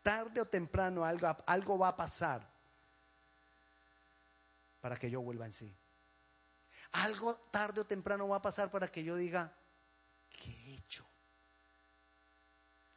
tarde 0.00 0.40
o 0.40 0.46
temprano 0.46 1.04
algo, 1.04 1.36
algo 1.46 1.78
va 1.78 1.88
a 1.88 1.96
pasar 1.96 2.50
para 4.80 4.96
que 4.96 5.10
yo 5.10 5.20
vuelva 5.20 5.44
en 5.44 5.52
sí. 5.52 5.76
Algo 6.92 7.36
tarde 7.50 7.82
o 7.82 7.86
temprano 7.86 8.26
va 8.28 8.36
a 8.36 8.42
pasar 8.42 8.70
para 8.70 8.90
que 8.90 9.04
yo 9.04 9.16
diga, 9.16 9.54
¿qué 10.30 10.50
he 10.50 10.74
hecho? 10.76 11.06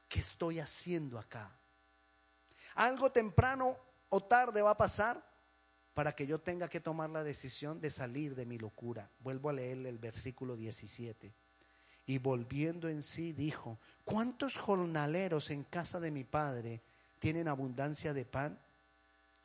¿Qué 0.08 0.20
estoy 0.20 0.60
haciendo 0.60 1.20
acá? 1.20 1.60
Algo 2.76 3.12
temprano 3.12 3.78
o 4.10 4.22
tarde 4.24 4.62
va 4.62 4.72
a 4.72 4.78
pasar 4.78 5.24
para 5.94 6.16
que 6.16 6.26
yo 6.26 6.40
tenga 6.40 6.68
que 6.68 6.80
tomar 6.80 7.10
la 7.10 7.24
decisión 7.24 7.80
de 7.80 7.90
salir 7.90 8.36
de 8.36 8.46
mi 8.46 8.58
locura. 8.58 9.10
Vuelvo 9.20 9.50
a 9.50 9.54
leerle 9.54 9.90
el 9.90 10.00
versículo 10.00 10.56
17. 10.56 11.34
Y 12.06 12.18
volviendo 12.18 12.90
en 12.90 13.04
sí 13.04 13.32
dijo, 13.32 13.80
¿cuántos 14.04 14.58
jornaleros 14.58 15.52
en 15.52 15.64
casa 15.64 16.00
de 16.00 16.12
mi 16.12 16.24
padre 16.24 16.82
tienen 17.20 17.48
abundancia 17.48 18.14
de 18.14 18.26
pan 18.26 18.60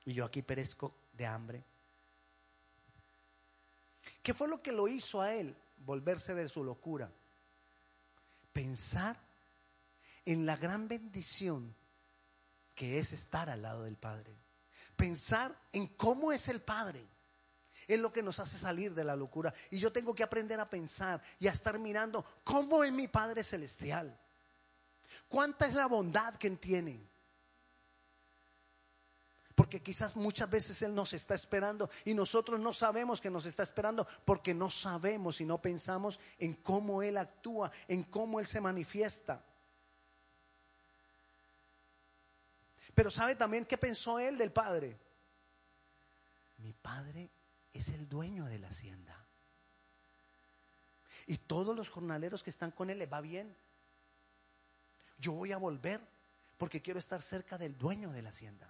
y 0.04 0.14
yo 0.14 0.24
aquí 0.24 0.42
perezco 0.42 0.94
de 1.12 1.26
hambre? 1.26 1.64
¿Qué 4.22 4.34
fue 4.34 4.48
lo 4.48 4.62
que 4.62 4.72
lo 4.72 4.88
hizo 4.88 5.20
a 5.20 5.34
él 5.34 5.54
volverse 5.76 6.34
de 6.34 6.48
su 6.48 6.64
locura? 6.64 7.10
Pensar 8.52 9.16
en 10.24 10.46
la 10.46 10.56
gran 10.56 10.88
bendición 10.88 11.74
que 12.78 13.00
es 13.00 13.12
estar 13.12 13.50
al 13.50 13.60
lado 13.60 13.82
del 13.82 13.96
Padre. 13.96 14.32
Pensar 14.94 15.52
en 15.72 15.88
cómo 15.88 16.30
es 16.30 16.46
el 16.46 16.62
Padre. 16.62 17.04
Es 17.88 17.98
lo 17.98 18.12
que 18.12 18.22
nos 18.22 18.38
hace 18.38 18.56
salir 18.56 18.94
de 18.94 19.02
la 19.02 19.16
locura. 19.16 19.52
Y 19.72 19.80
yo 19.80 19.92
tengo 19.92 20.14
que 20.14 20.22
aprender 20.22 20.60
a 20.60 20.70
pensar 20.70 21.20
y 21.40 21.48
a 21.48 21.50
estar 21.50 21.76
mirando 21.80 22.24
cómo 22.44 22.84
es 22.84 22.92
mi 22.92 23.08
Padre 23.08 23.42
Celestial. 23.42 24.16
¿Cuánta 25.28 25.66
es 25.66 25.74
la 25.74 25.88
bondad 25.88 26.36
que 26.36 26.46
Él 26.46 26.60
tiene? 26.60 27.04
Porque 29.56 29.82
quizás 29.82 30.14
muchas 30.14 30.48
veces 30.48 30.80
Él 30.82 30.94
nos 30.94 31.12
está 31.14 31.34
esperando 31.34 31.90
y 32.04 32.14
nosotros 32.14 32.60
no 32.60 32.72
sabemos 32.72 33.20
que 33.20 33.28
nos 33.28 33.44
está 33.44 33.64
esperando 33.64 34.06
porque 34.24 34.54
no 34.54 34.70
sabemos 34.70 35.40
y 35.40 35.44
no 35.44 35.60
pensamos 35.60 36.20
en 36.38 36.54
cómo 36.54 37.02
Él 37.02 37.16
actúa, 37.16 37.72
en 37.88 38.04
cómo 38.04 38.38
Él 38.38 38.46
se 38.46 38.60
manifiesta. 38.60 39.42
Pero 42.98 43.12
¿sabe 43.12 43.36
también 43.36 43.64
qué 43.64 43.78
pensó 43.78 44.18
Él 44.18 44.36
del 44.36 44.50
Padre? 44.50 44.98
Mi 46.56 46.72
Padre 46.72 47.30
es 47.72 47.90
el 47.90 48.08
dueño 48.08 48.46
de 48.46 48.58
la 48.58 48.66
hacienda. 48.66 49.24
Y 51.28 51.36
todos 51.36 51.76
los 51.76 51.90
jornaleros 51.90 52.42
que 52.42 52.50
están 52.50 52.72
con 52.72 52.90
Él 52.90 52.98
le 52.98 53.06
va 53.06 53.20
bien. 53.20 53.56
Yo 55.16 55.32
voy 55.32 55.52
a 55.52 55.58
volver 55.58 56.00
porque 56.56 56.82
quiero 56.82 56.98
estar 56.98 57.22
cerca 57.22 57.56
del 57.56 57.78
dueño 57.78 58.10
de 58.10 58.20
la 58.20 58.30
hacienda. 58.30 58.68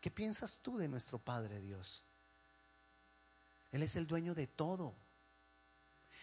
¿Qué 0.00 0.10
piensas 0.10 0.60
tú 0.62 0.78
de 0.78 0.88
nuestro 0.88 1.18
Padre 1.18 1.60
Dios? 1.60 2.02
Él 3.72 3.82
es 3.82 3.94
el 3.96 4.06
dueño 4.06 4.34
de 4.34 4.46
todo. 4.46 4.94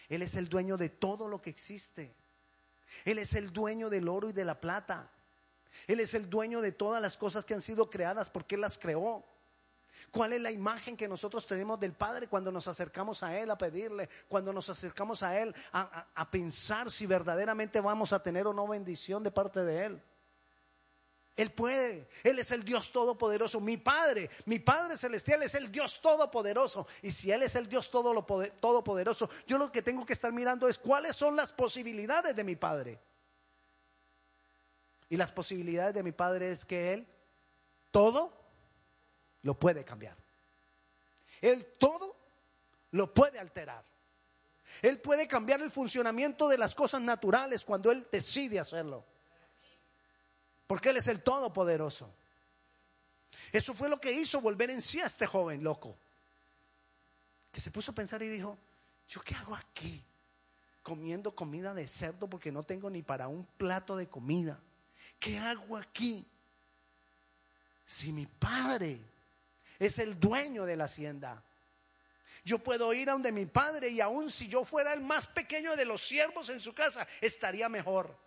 Él 0.07 0.23
es 0.23 0.33
el 0.33 0.49
dueño 0.49 0.75
de 0.75 0.89
todo 0.89 1.27
lo 1.27 1.39
que 1.39 1.51
existe. 1.51 2.15
Él 3.05 3.19
es 3.19 3.35
el 3.35 3.53
dueño 3.53 3.91
del 3.91 4.07
oro 4.07 4.29
y 4.29 4.33
de 4.33 4.45
la 4.45 4.59
plata. 4.59 5.11
Él 5.87 5.99
es 5.99 6.13
el 6.13 6.29
dueño 6.29 6.61
de 6.61 6.71
todas 6.71 7.01
las 7.01 7.17
cosas 7.17 7.45
que 7.45 7.53
han 7.53 7.61
sido 7.61 7.89
creadas 7.89 8.29
porque 8.29 8.55
Él 8.55 8.61
las 8.61 8.77
creó. 8.77 9.25
¿Cuál 10.11 10.33
es 10.33 10.41
la 10.41 10.51
imagen 10.51 10.95
que 10.95 11.07
nosotros 11.07 11.45
tenemos 11.45 11.79
del 11.79 11.93
Padre 11.93 12.27
cuando 12.27 12.51
nos 12.51 12.67
acercamos 12.67 13.21
a 13.23 13.37
Él 13.37 13.51
a 13.51 13.57
pedirle, 13.57 14.09
cuando 14.27 14.53
nos 14.53 14.69
acercamos 14.69 15.23
a 15.23 15.39
Él 15.39 15.53
a, 15.73 16.07
a 16.15 16.31
pensar 16.31 16.89
si 16.89 17.05
verdaderamente 17.05 17.81
vamos 17.81 18.13
a 18.13 18.23
tener 18.23 18.47
o 18.47 18.53
no 18.53 18.67
bendición 18.67 19.23
de 19.23 19.31
parte 19.31 19.63
de 19.63 19.85
Él? 19.85 20.01
Él 21.39 21.53
puede. 21.53 22.09
Él 22.23 22.37
es 22.37 22.51
el 22.51 22.65
Dios 22.65 22.91
todopoderoso. 22.91 23.61
Mi 23.61 23.77
Padre, 23.77 24.29
mi 24.45 24.59
Padre 24.59 24.97
celestial 24.97 25.41
es 25.43 25.55
el 25.55 25.71
Dios 25.71 26.01
todopoderoso. 26.01 26.85
Y 27.01 27.11
si 27.11 27.31
Él 27.31 27.43
es 27.43 27.55
el 27.55 27.69
Dios 27.69 27.89
todopoderoso, 27.89 29.29
yo 29.47 29.57
lo 29.57 29.71
que 29.71 29.81
tengo 29.81 30.05
que 30.05 30.13
estar 30.13 30.33
mirando 30.33 30.67
es 30.67 30.77
cuáles 30.77 31.15
son 31.15 31.37
las 31.37 31.53
posibilidades 31.53 32.35
de 32.35 32.43
mi 32.43 32.57
Padre. 32.57 32.99
Y 35.09 35.17
las 35.17 35.31
posibilidades 35.31 35.93
de 35.95 36.03
mi 36.03 36.11
Padre 36.11 36.51
es 36.51 36.65
que 36.65 36.93
Él 36.93 37.07
todo 37.91 38.31
lo 39.41 39.57
puede 39.59 39.83
cambiar. 39.83 40.15
Él 41.41 41.65
todo 41.77 42.15
lo 42.91 43.13
puede 43.13 43.39
alterar. 43.39 43.83
Él 44.81 44.99
puede 44.99 45.27
cambiar 45.27 45.61
el 45.61 45.71
funcionamiento 45.71 46.47
de 46.47 46.57
las 46.57 46.75
cosas 46.75 47.01
naturales 47.01 47.65
cuando 47.65 47.91
Él 47.91 48.07
decide 48.11 48.59
hacerlo. 48.59 49.05
Porque 50.67 50.89
Él 50.89 50.97
es 50.97 51.07
el 51.07 51.23
Todopoderoso. 51.23 52.13
Eso 53.51 53.73
fue 53.73 53.89
lo 53.89 53.99
que 53.99 54.11
hizo 54.11 54.41
volver 54.41 54.69
en 54.69 54.81
sí 54.81 54.99
a 55.01 55.07
este 55.07 55.25
joven 55.25 55.63
loco. 55.63 55.97
Que 57.51 57.61
se 57.61 57.71
puso 57.71 57.91
a 57.91 57.95
pensar 57.95 58.21
y 58.21 58.27
dijo, 58.27 58.59
¿yo 59.07 59.21
qué 59.21 59.33
hago 59.33 59.55
aquí? 59.55 60.05
Comiendo 60.83 61.35
comida 61.35 61.73
de 61.73 61.87
cerdo 61.87 62.29
porque 62.29 62.51
no 62.51 62.61
tengo 62.63 62.89
ni 62.91 63.01
para 63.01 63.27
un 63.27 63.45
plato 63.57 63.95
de 63.95 64.07
comida. 64.07 64.61
¿Qué 65.19 65.37
hago 65.37 65.77
aquí? 65.77 66.25
Si 67.85 68.11
mi 68.11 68.25
padre 68.25 68.99
es 69.79 69.99
el 69.99 70.19
dueño 70.19 70.65
de 70.65 70.75
la 70.75 70.85
hacienda. 70.85 71.43
Yo 72.43 72.59
puedo 72.59 72.93
ir 72.93 73.09
a 73.09 73.13
donde 73.13 73.31
mi 73.31 73.45
padre 73.45 73.89
y 73.89 74.01
aun 74.01 74.31
si 74.31 74.47
yo 74.47 74.63
fuera 74.63 74.93
el 74.93 75.01
más 75.01 75.27
pequeño 75.27 75.75
de 75.75 75.85
los 75.85 76.01
siervos 76.01 76.49
en 76.49 76.59
su 76.59 76.73
casa, 76.73 77.07
estaría 77.21 77.67
mejor. 77.67 78.17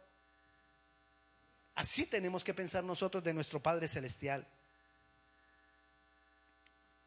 Así 1.74 2.06
tenemos 2.06 2.44
que 2.44 2.52
pensar 2.52 2.84
nosotros 2.84 3.24
de 3.24 3.32
nuestro 3.32 3.60
Padre 3.60 3.88
Celestial. 3.88 4.46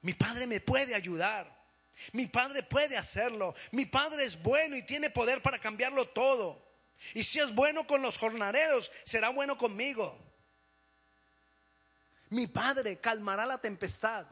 Mi 0.02 0.14
Padre 0.14 0.48
me 0.48 0.60
puede 0.60 0.96
ayudar. 0.96 1.56
Mi 2.12 2.26
Padre 2.26 2.64
puede 2.64 2.98
hacerlo. 2.98 3.56
Mi 3.72 3.86
Padre 3.86 4.26
es 4.26 4.42
bueno 4.42 4.76
y 4.76 4.82
tiene 4.84 5.10
poder 5.10 5.42
para 5.42 5.60
cambiarlo 5.60 6.08
todo. 6.10 6.65
Y 7.14 7.24
si 7.24 7.40
es 7.40 7.54
bueno 7.54 7.86
con 7.86 8.02
los 8.02 8.18
jornaleros, 8.18 8.92
será 9.04 9.30
bueno 9.30 9.58
conmigo. 9.58 10.18
Mi 12.30 12.48
Padre 12.48 12.98
calmará 13.00 13.46
la 13.46 13.60
tempestad. 13.60 14.26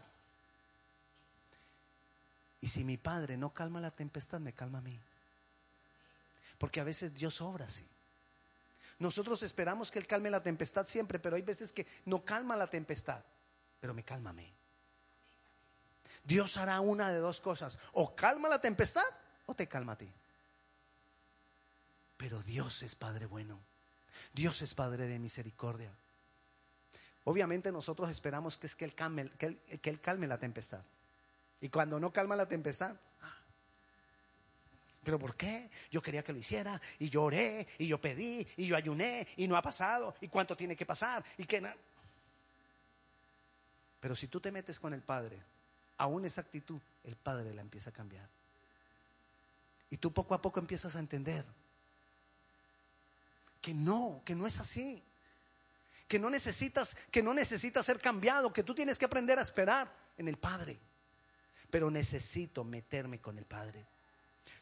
Y 2.62 2.68
si 2.68 2.84
mi 2.84 2.98
Padre 2.98 3.38
no 3.38 3.54
calma 3.54 3.82
la 3.82 3.92
tempestad, 3.92 4.40
me 4.40 4.54
calma 4.54 4.80
a 4.80 4.82
mí. 4.82 5.00
Porque 6.58 6.80
a 6.80 6.84
veces 6.84 7.14
Dios 7.14 7.42
obra 7.42 7.66
así. 7.66 7.86
Nosotros 9.00 9.44
esperamos 9.44 9.92
que 9.92 10.00
Él 10.00 10.08
calme 10.08 10.30
la 10.30 10.42
tempestad 10.42 10.88
siempre, 10.88 11.20
pero 11.20 11.36
hay 11.36 11.42
veces 11.42 11.72
que 11.72 11.86
no 12.06 12.24
calma 12.24 12.56
la 12.56 12.68
tempestad, 12.68 13.22
pero 13.80 13.94
me 13.94 14.04
calma 14.04 14.30
a 14.30 14.34
mí. 14.34 14.50
Dios 16.24 16.56
hará 16.58 16.80
una 16.80 17.10
de 17.10 17.18
dos 17.18 17.42
cosas, 17.42 17.78
o 17.92 18.16
calma 18.16 18.48
la 18.48 18.62
tempestad 18.62 19.04
o 19.46 19.54
te 19.54 19.68
calma 19.68 19.94
a 19.94 19.98
ti. 19.98 20.10
Pero 22.24 22.42
Dios 22.42 22.84
es 22.84 22.96
Padre 22.96 23.26
bueno, 23.26 23.60
Dios 24.32 24.62
es 24.62 24.74
Padre 24.74 25.08
de 25.08 25.20
misericordia. 25.20 25.92
Obviamente 27.26 27.70
nosotros 27.70 28.10
esperamos 28.10 28.58
que 28.58 28.68
es 28.68 28.78
que 28.78 28.86
Él 28.86 28.96
calme, 28.96 29.30
que 29.32 29.58
que 29.58 30.00
calme 30.00 30.26
la 30.26 30.38
tempestad. 30.38 30.84
Y 31.60 31.68
cuando 31.68 32.00
no 32.00 32.14
calma 32.14 32.38
la 32.38 32.48
tempestad, 32.48 32.96
¿Pero 35.04 35.20
por 35.20 35.36
qué? 35.36 35.70
Yo 35.92 36.02
quería 36.02 36.24
que 36.24 36.32
lo 36.32 36.40
hiciera 36.40 36.82
y 36.98 37.10
yo 37.10 37.24
oré 37.24 37.68
y 37.78 37.88
yo 37.88 38.00
pedí 38.00 38.48
y 38.56 38.68
yo 38.68 38.78
ayuné 38.78 39.28
y 39.36 39.46
no 39.46 39.58
ha 39.58 39.62
pasado 39.62 40.16
y 40.22 40.30
cuánto 40.30 40.56
tiene 40.56 40.78
que 40.78 40.86
pasar 40.86 41.26
y 41.38 41.44
que 41.44 41.62
Pero 44.00 44.16
si 44.16 44.30
tú 44.30 44.40
te 44.40 44.50
metes 44.50 44.80
con 44.80 44.94
el 44.94 45.02
Padre, 45.02 45.44
aún 45.98 46.24
esa 46.24 46.40
actitud, 46.40 46.80
el 47.04 47.18
Padre 47.18 47.54
la 47.54 47.60
empieza 47.60 47.90
a 47.90 47.94
cambiar. 47.94 48.30
Y 49.90 49.98
tú 49.98 50.14
poco 50.14 50.34
a 50.34 50.42
poco 50.42 50.62
empiezas 50.62 50.96
a 50.96 51.00
entender 51.00 51.44
que 53.64 53.74
no, 53.74 54.22
que 54.26 54.36
no 54.36 54.46
es 54.46 54.60
así. 54.60 55.02
Que 56.10 56.20
no 56.20 56.30
necesitas, 56.30 56.98
que 57.10 57.24
no 57.24 57.34
necesitas 57.34 57.86
ser 57.86 58.02
cambiado, 58.02 58.52
que 58.52 58.62
tú 58.62 58.76
tienes 58.76 59.00
que 59.00 59.06
aprender 59.06 59.40
a 59.40 59.42
esperar 59.42 59.90
en 60.18 60.28
el 60.28 60.38
Padre. 60.38 60.82
Pero 61.72 61.90
necesito 61.90 62.66
meterme 62.66 63.22
con 63.22 63.38
el 63.38 63.46
Padre. 63.46 63.88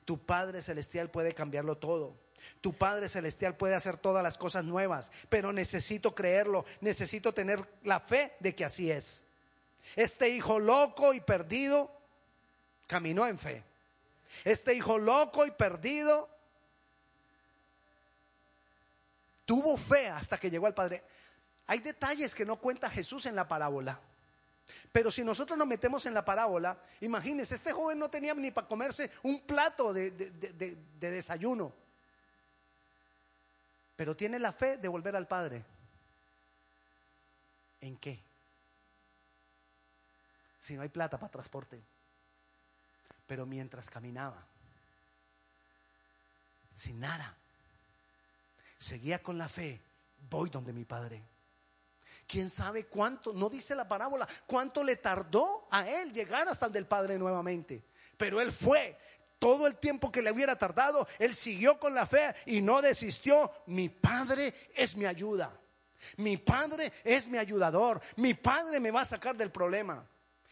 Tu 0.05 0.23
Padre 0.23 0.61
Celestial 0.61 1.09
puede 1.09 1.33
cambiarlo 1.33 1.79
todo. 1.79 2.15
Tu 2.61 2.73
Padre 2.73 3.09
Celestial 3.09 3.57
puede 3.57 3.73
hacer 3.73 3.97
todas 3.97 4.21
las 4.21 4.37
cosas 4.37 4.63
nuevas, 4.63 5.11
pero 5.29 5.51
necesito 5.51 6.13
creerlo, 6.13 6.63
necesito 6.79 7.33
tener 7.33 7.67
la 7.83 7.99
fe 7.99 8.35
de 8.39 8.53
que 8.53 8.65
así 8.65 8.91
es. 8.91 9.23
Este 9.95 10.29
hijo 10.29 10.59
loco 10.59 11.15
y 11.15 11.21
perdido 11.21 11.91
caminó 12.85 13.25
en 13.25 13.39
fe. 13.39 13.63
Este 14.43 14.75
hijo 14.75 14.99
loco 14.99 15.45
y 15.47 15.51
perdido 15.51 16.29
tuvo 19.51 19.75
fe 19.75 20.07
hasta 20.07 20.39
que 20.39 20.49
llegó 20.49 20.65
al 20.65 20.73
Padre. 20.73 21.03
Hay 21.67 21.79
detalles 21.79 22.33
que 22.33 22.45
no 22.45 22.55
cuenta 22.55 22.89
Jesús 22.89 23.25
en 23.25 23.35
la 23.35 23.49
parábola. 23.49 23.99
Pero 24.93 25.11
si 25.11 25.25
nosotros 25.25 25.57
nos 25.57 25.67
metemos 25.67 26.05
en 26.05 26.13
la 26.13 26.23
parábola, 26.23 26.81
imagínense, 27.01 27.55
este 27.55 27.73
joven 27.73 27.99
no 27.99 28.09
tenía 28.09 28.33
ni 28.33 28.51
para 28.51 28.69
comerse 28.69 29.11
un 29.23 29.41
plato 29.41 29.91
de, 29.91 30.09
desayuno, 31.01 31.73
pero 33.97 34.15
tiene 34.15 34.39
la 34.39 34.53
fe 34.53 34.77
de 34.77 34.87
volver 34.87 35.17
al 35.17 35.27
Padre. 35.27 35.65
¿En 37.81 37.97
qué? 37.97 38.23
Si 40.61 40.75
no 40.75 40.81
hay 40.81 40.89
plata 40.89 41.19
para 41.19 41.29
transporte. 41.29 41.83
Pero 43.27 43.45
mientras 43.45 43.89
caminaba, 43.89 44.47
sin 46.73 47.01
nada, 47.01 47.35
seguía 48.81 49.21
con 49.21 49.37
la 49.37 49.47
fe, 49.47 49.79
voy 50.29 50.49
donde 50.49 50.73
mi 50.73 50.85
Padre. 50.85 51.23
¿Quién 52.27 52.49
sabe 52.49 52.85
cuánto? 52.85 53.33
No 53.33 53.49
dice 53.49 53.75
la 53.75 53.87
parábola, 53.87 54.27
cuánto 54.45 54.83
le 54.83 54.95
tardó 54.95 55.67
a 55.69 55.87
él 55.87 56.11
llegar 56.11 56.47
hasta 56.47 56.65
el 56.65 56.71
del 56.71 56.87
Padre 56.87 57.17
nuevamente. 57.17 57.83
Pero 58.17 58.41
él 58.41 58.51
fue. 58.51 58.97
Todo 59.37 59.65
el 59.65 59.77
tiempo 59.77 60.11
que 60.11 60.21
le 60.21 60.31
hubiera 60.31 60.55
tardado, 60.55 61.07
él 61.17 61.33
siguió 61.33 61.79
con 61.79 61.95
la 61.95 62.05
fe 62.05 62.35
y 62.45 62.61
no 62.61 62.79
desistió. 62.81 63.51
Mi 63.65 63.89
Padre 63.89 64.69
es 64.75 64.95
mi 64.95 65.05
ayuda. 65.05 65.51
Mi 66.17 66.37
Padre 66.37 66.93
es 67.03 67.27
mi 67.27 67.39
ayudador. 67.39 67.99
Mi 68.17 68.35
Padre 68.35 68.79
me 68.79 68.91
va 68.91 69.01
a 69.01 69.05
sacar 69.05 69.35
del 69.35 69.51
problema. 69.51 70.07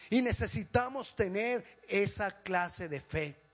Y 0.10 0.22
necesitamos 0.24 1.16
tener 1.16 1.82
esa 1.88 2.42
clase 2.42 2.90
de 2.90 3.00
fe. 3.00 3.49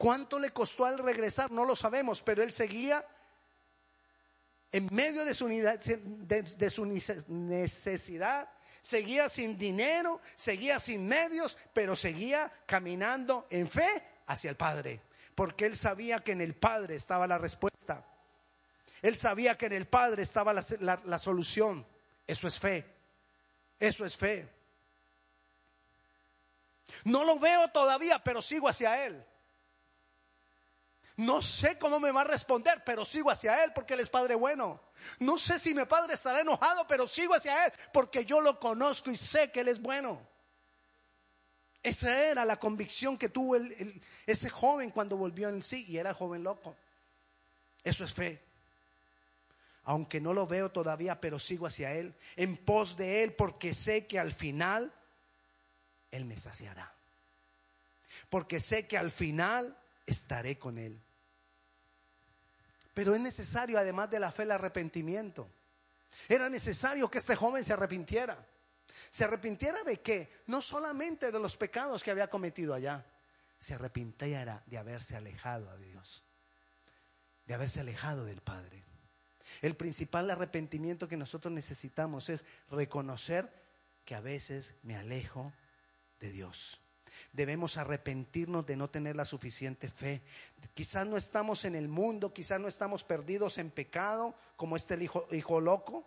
¿Cuánto 0.00 0.38
le 0.38 0.48
costó 0.48 0.86
al 0.86 0.98
regresar? 0.98 1.50
No 1.50 1.66
lo 1.66 1.76
sabemos, 1.76 2.22
pero 2.22 2.42
él 2.42 2.52
seguía 2.52 3.06
en 4.72 4.88
medio 4.90 5.26
de 5.26 5.34
su, 5.34 5.46
de, 5.46 6.70
su 6.70 6.86
necesidad, 6.86 8.48
seguía 8.80 9.28
sin 9.28 9.58
dinero, 9.58 10.22
seguía 10.36 10.78
sin 10.78 11.06
medios, 11.06 11.58
pero 11.74 11.94
seguía 11.96 12.50
caminando 12.64 13.46
en 13.50 13.68
fe 13.68 14.02
hacia 14.24 14.48
el 14.48 14.56
Padre. 14.56 15.02
porque 15.34 15.66
él 15.66 15.76
sabía 15.76 16.20
que 16.20 16.32
en 16.32 16.40
el 16.40 16.54
Padre 16.54 16.94
estaba 16.94 17.26
la 17.26 17.36
respuesta. 17.36 18.06
Él 19.02 19.18
sabía 19.18 19.58
que 19.58 19.66
en 19.66 19.74
el 19.74 19.86
Padre 19.86 20.22
estaba 20.22 20.54
la 20.54 21.18
solución. 21.18 21.86
Eso 22.26 22.48
es 22.48 22.58
fe. 22.58 22.86
Eso 23.78 24.06
es 24.06 24.16
fe. 24.16 24.48
No 27.04 27.22
lo 27.22 27.38
veo 27.38 27.68
todavía, 27.68 28.24
pero 28.24 28.40
sigo 28.40 28.66
hacia 28.66 29.04
Él. 29.04 29.26
No 31.20 31.42
sé 31.42 31.76
cómo 31.76 32.00
me 32.00 32.12
va 32.12 32.22
a 32.22 32.24
responder, 32.24 32.82
pero 32.82 33.04
sigo 33.04 33.30
hacia 33.30 33.62
Él 33.62 33.72
porque 33.74 33.92
Él 33.92 34.00
es 34.00 34.08
Padre 34.08 34.34
bueno. 34.36 34.80
No 35.18 35.36
sé 35.36 35.58
si 35.58 35.74
mi 35.74 35.84
Padre 35.84 36.14
estará 36.14 36.40
enojado, 36.40 36.86
pero 36.86 37.06
sigo 37.06 37.34
hacia 37.34 37.66
Él 37.66 37.72
porque 37.92 38.24
yo 38.24 38.40
lo 38.40 38.58
conozco 38.58 39.10
y 39.10 39.18
sé 39.18 39.50
que 39.50 39.60
Él 39.60 39.68
es 39.68 39.82
bueno. 39.82 40.26
Esa 41.82 42.18
era 42.18 42.46
la 42.46 42.58
convicción 42.58 43.18
que 43.18 43.28
tuvo 43.28 43.56
ese 44.26 44.48
joven 44.48 44.92
cuando 44.92 45.18
volvió 45.18 45.50
en 45.50 45.62
sí 45.62 45.84
y 45.86 45.98
era 45.98 46.14
joven 46.14 46.42
loco. 46.42 46.74
Eso 47.84 48.04
es 48.04 48.14
fe. 48.14 48.42
Aunque 49.84 50.22
no 50.22 50.32
lo 50.32 50.46
veo 50.46 50.70
todavía, 50.70 51.20
pero 51.20 51.38
sigo 51.38 51.66
hacia 51.66 51.92
Él, 51.92 52.14
en 52.36 52.56
pos 52.56 52.96
de 52.96 53.24
Él, 53.24 53.34
porque 53.34 53.74
sé 53.74 54.06
que 54.06 54.18
al 54.18 54.32
final 54.32 54.90
Él 56.10 56.24
me 56.24 56.38
saciará. 56.38 56.94
Porque 58.30 58.58
sé 58.58 58.86
que 58.86 58.96
al 58.96 59.10
final 59.10 59.76
estaré 60.06 60.58
con 60.58 60.78
Él. 60.78 60.98
Pero 63.00 63.14
es 63.14 63.20
necesario, 63.22 63.78
además 63.78 64.10
de 64.10 64.20
la 64.20 64.30
fe, 64.30 64.42
el 64.42 64.50
arrepentimiento. 64.50 65.50
Era 66.28 66.50
necesario 66.50 67.10
que 67.10 67.16
este 67.16 67.34
joven 67.34 67.64
se 67.64 67.72
arrepintiera. 67.72 68.46
¿Se 69.10 69.24
arrepintiera 69.24 69.82
de 69.84 70.02
qué? 70.02 70.42
No 70.48 70.60
solamente 70.60 71.32
de 71.32 71.38
los 71.38 71.56
pecados 71.56 72.02
que 72.02 72.10
había 72.10 72.28
cometido 72.28 72.74
allá. 72.74 73.06
Se 73.56 73.72
arrepintiera 73.72 74.62
de 74.66 74.76
haberse 74.76 75.16
alejado 75.16 75.74
de 75.78 75.86
Dios. 75.86 76.22
De 77.46 77.54
haberse 77.54 77.80
alejado 77.80 78.26
del 78.26 78.42
Padre. 78.42 78.84
El 79.62 79.76
principal 79.76 80.30
arrepentimiento 80.30 81.08
que 81.08 81.16
nosotros 81.16 81.54
necesitamos 81.54 82.28
es 82.28 82.44
reconocer 82.70 83.50
que 84.04 84.14
a 84.14 84.20
veces 84.20 84.74
me 84.82 84.98
alejo 84.98 85.54
de 86.18 86.32
Dios. 86.32 86.78
Debemos 87.32 87.76
arrepentirnos 87.76 88.66
de 88.66 88.76
no 88.76 88.88
tener 88.88 89.16
la 89.16 89.24
suficiente 89.24 89.88
fe. 89.88 90.22
Quizás 90.74 91.06
no 91.06 91.16
estamos 91.16 91.64
en 91.64 91.74
el 91.74 91.88
mundo, 91.88 92.32
quizás 92.32 92.60
no 92.60 92.68
estamos 92.68 93.04
perdidos 93.04 93.58
en 93.58 93.70
pecado, 93.70 94.34
como 94.56 94.76
este 94.76 95.02
hijo, 95.02 95.26
hijo 95.32 95.60
loco, 95.60 96.06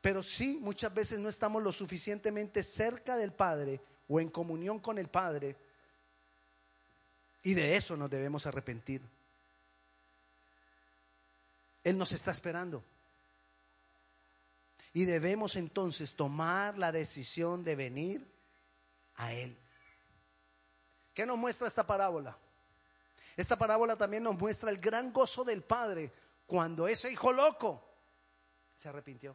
pero 0.00 0.22
sí 0.22 0.58
muchas 0.60 0.94
veces 0.94 1.18
no 1.18 1.28
estamos 1.28 1.62
lo 1.62 1.72
suficientemente 1.72 2.62
cerca 2.62 3.16
del 3.16 3.32
Padre 3.32 3.80
o 4.08 4.20
en 4.20 4.28
comunión 4.28 4.78
con 4.78 4.98
el 4.98 5.08
Padre. 5.08 5.56
Y 7.42 7.54
de 7.54 7.76
eso 7.76 7.96
nos 7.96 8.10
debemos 8.10 8.46
arrepentir. 8.46 9.02
Él 11.84 11.98
nos 11.98 12.12
está 12.12 12.32
esperando. 12.32 12.82
Y 14.92 15.04
debemos 15.04 15.56
entonces 15.56 16.14
tomar 16.14 16.78
la 16.78 16.90
decisión 16.90 17.62
de 17.62 17.76
venir 17.76 18.26
a 19.16 19.34
Él. 19.34 19.56
¿Qué 21.16 21.24
nos 21.24 21.38
muestra 21.38 21.66
esta 21.66 21.86
parábola? 21.86 22.36
Esta 23.38 23.56
parábola 23.56 23.96
también 23.96 24.22
nos 24.22 24.36
muestra 24.36 24.68
el 24.68 24.76
gran 24.76 25.14
gozo 25.14 25.44
del 25.44 25.62
Padre 25.62 26.12
cuando 26.44 26.86
ese 26.86 27.10
hijo 27.10 27.32
loco 27.32 27.82
se 28.76 28.90
arrepintió. 28.90 29.34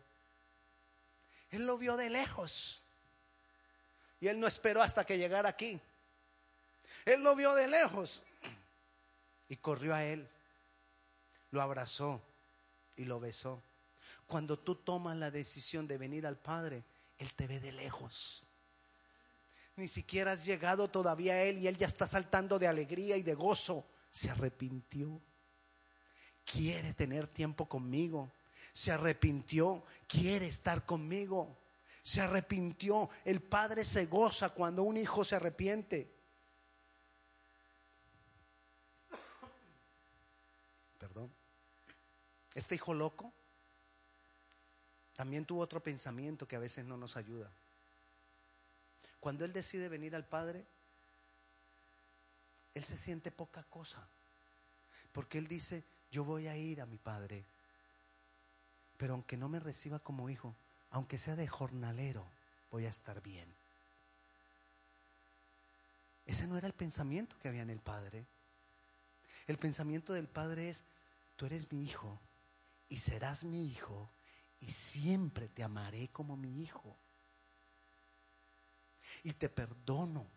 Él 1.50 1.66
lo 1.66 1.80
vio 1.80 1.98
de 1.98 2.12
lejos. 2.12 2.84
Y 4.20 4.28
él 4.28 4.40
no 4.40 4.46
esperó 4.46 4.84
hasta 4.84 5.04
que 5.08 5.18
llegara 5.18 5.50
aquí. 5.50 5.82
Él 7.04 7.24
lo 7.24 7.36
vio 7.36 7.56
de 7.56 7.68
lejos 7.68 8.22
y 9.50 9.58
corrió 9.58 9.96
a 9.96 10.04
él. 10.04 10.30
Lo 11.50 11.64
abrazó 11.64 12.22
y 12.96 13.06
lo 13.06 13.20
besó. 13.20 13.60
Cuando 14.28 14.60
tú 14.60 14.76
tomas 14.76 15.18
la 15.18 15.32
decisión 15.32 15.88
de 15.88 15.98
venir 15.98 16.28
al 16.28 16.38
Padre, 16.38 16.84
Él 17.18 17.34
te 17.34 17.48
ve 17.48 17.60
de 17.60 17.72
lejos 17.72 18.44
ni 19.76 19.88
siquiera 19.88 20.34
has 20.34 20.46
llegado 20.46 20.90
todavía 20.90 21.34
a 21.34 21.44
Él 21.44 21.60
y 21.60 21.68
Él 21.68 21.78
ya 21.78 21.88
está 21.88 22.06
saltando 22.06 22.60
de 22.60 22.68
alegría 22.68 23.18
y 23.18 23.24
de 23.24 23.34
gozo. 23.34 23.86
Se 24.10 24.30
arrepintió. 24.30 25.22
Quiere 26.44 26.94
tener 26.94 27.28
tiempo 27.28 27.68
conmigo. 27.68 28.34
Se 28.74 28.92
arrepintió. 28.92 29.84
Quiere 30.08 30.48
estar 30.48 30.86
conmigo. 30.86 31.58
Se 32.02 32.22
arrepintió. 32.22 33.10
El 33.24 33.42
padre 33.42 33.86
se 33.86 34.06
goza 34.06 34.50
cuando 34.50 34.84
un 34.84 34.98
hijo 34.98 35.24
se 35.24 35.36
arrepiente. 35.36 36.14
Perdón. 41.00 41.34
Este 42.54 42.76
hijo 42.76 42.94
loco 42.94 43.34
también 45.16 45.46
tuvo 45.46 45.62
otro 45.62 45.82
pensamiento 45.82 46.48
que 46.48 46.56
a 46.56 46.60
veces 46.60 46.84
no 46.84 46.98
nos 46.98 47.16
ayuda. 47.16 47.52
Cuando 49.22 49.46
Él 49.46 49.54
decide 49.54 49.88
venir 49.88 50.16
al 50.16 50.26
Padre, 50.26 50.66
Él 52.74 52.84
se 52.84 52.98
siente 52.98 53.32
poca 53.32 53.64
cosa. 53.70 54.06
Porque 55.14 55.38
Él 55.38 55.48
dice, 55.48 55.84
yo 56.12 56.26
voy 56.26 56.48
a 56.48 56.58
ir 56.58 56.82
a 56.82 56.88
mi 56.88 56.98
Padre. 56.98 57.46
Pero 58.98 59.14
aunque 59.14 59.38
no 59.38 59.48
me 59.48 59.60
reciba 59.60 60.00
como 60.00 60.30
hijo, 60.30 60.56
aunque 60.90 61.20
sea 61.20 61.36
de 61.36 61.48
jornalero, 61.48 62.26
voy 62.72 62.88
a 62.88 62.90
estar 62.90 63.22
bien. 63.22 63.48
Ese 66.26 66.48
no 66.48 66.58
era 66.58 66.66
el 66.66 66.74
pensamiento 66.74 67.38
que 67.40 67.48
había 67.48 67.62
en 67.62 67.70
el 67.70 67.80
Padre. 67.80 68.26
El 69.46 69.60
pensamiento 69.60 70.14
del 70.14 70.28
Padre 70.28 70.72
es, 70.72 70.84
tú 71.36 71.46
eres 71.46 71.72
mi 71.72 71.84
hijo 71.84 72.20
y 72.90 72.98
serás 72.98 73.44
mi 73.44 73.68
hijo 73.68 74.10
y 74.62 74.72
siempre 74.72 75.48
te 75.48 75.64
amaré 75.64 76.08
como 76.08 76.36
mi 76.38 76.64
hijo 76.64 76.98
y 79.24 79.34
te 79.34 79.50
perdono 79.50 80.28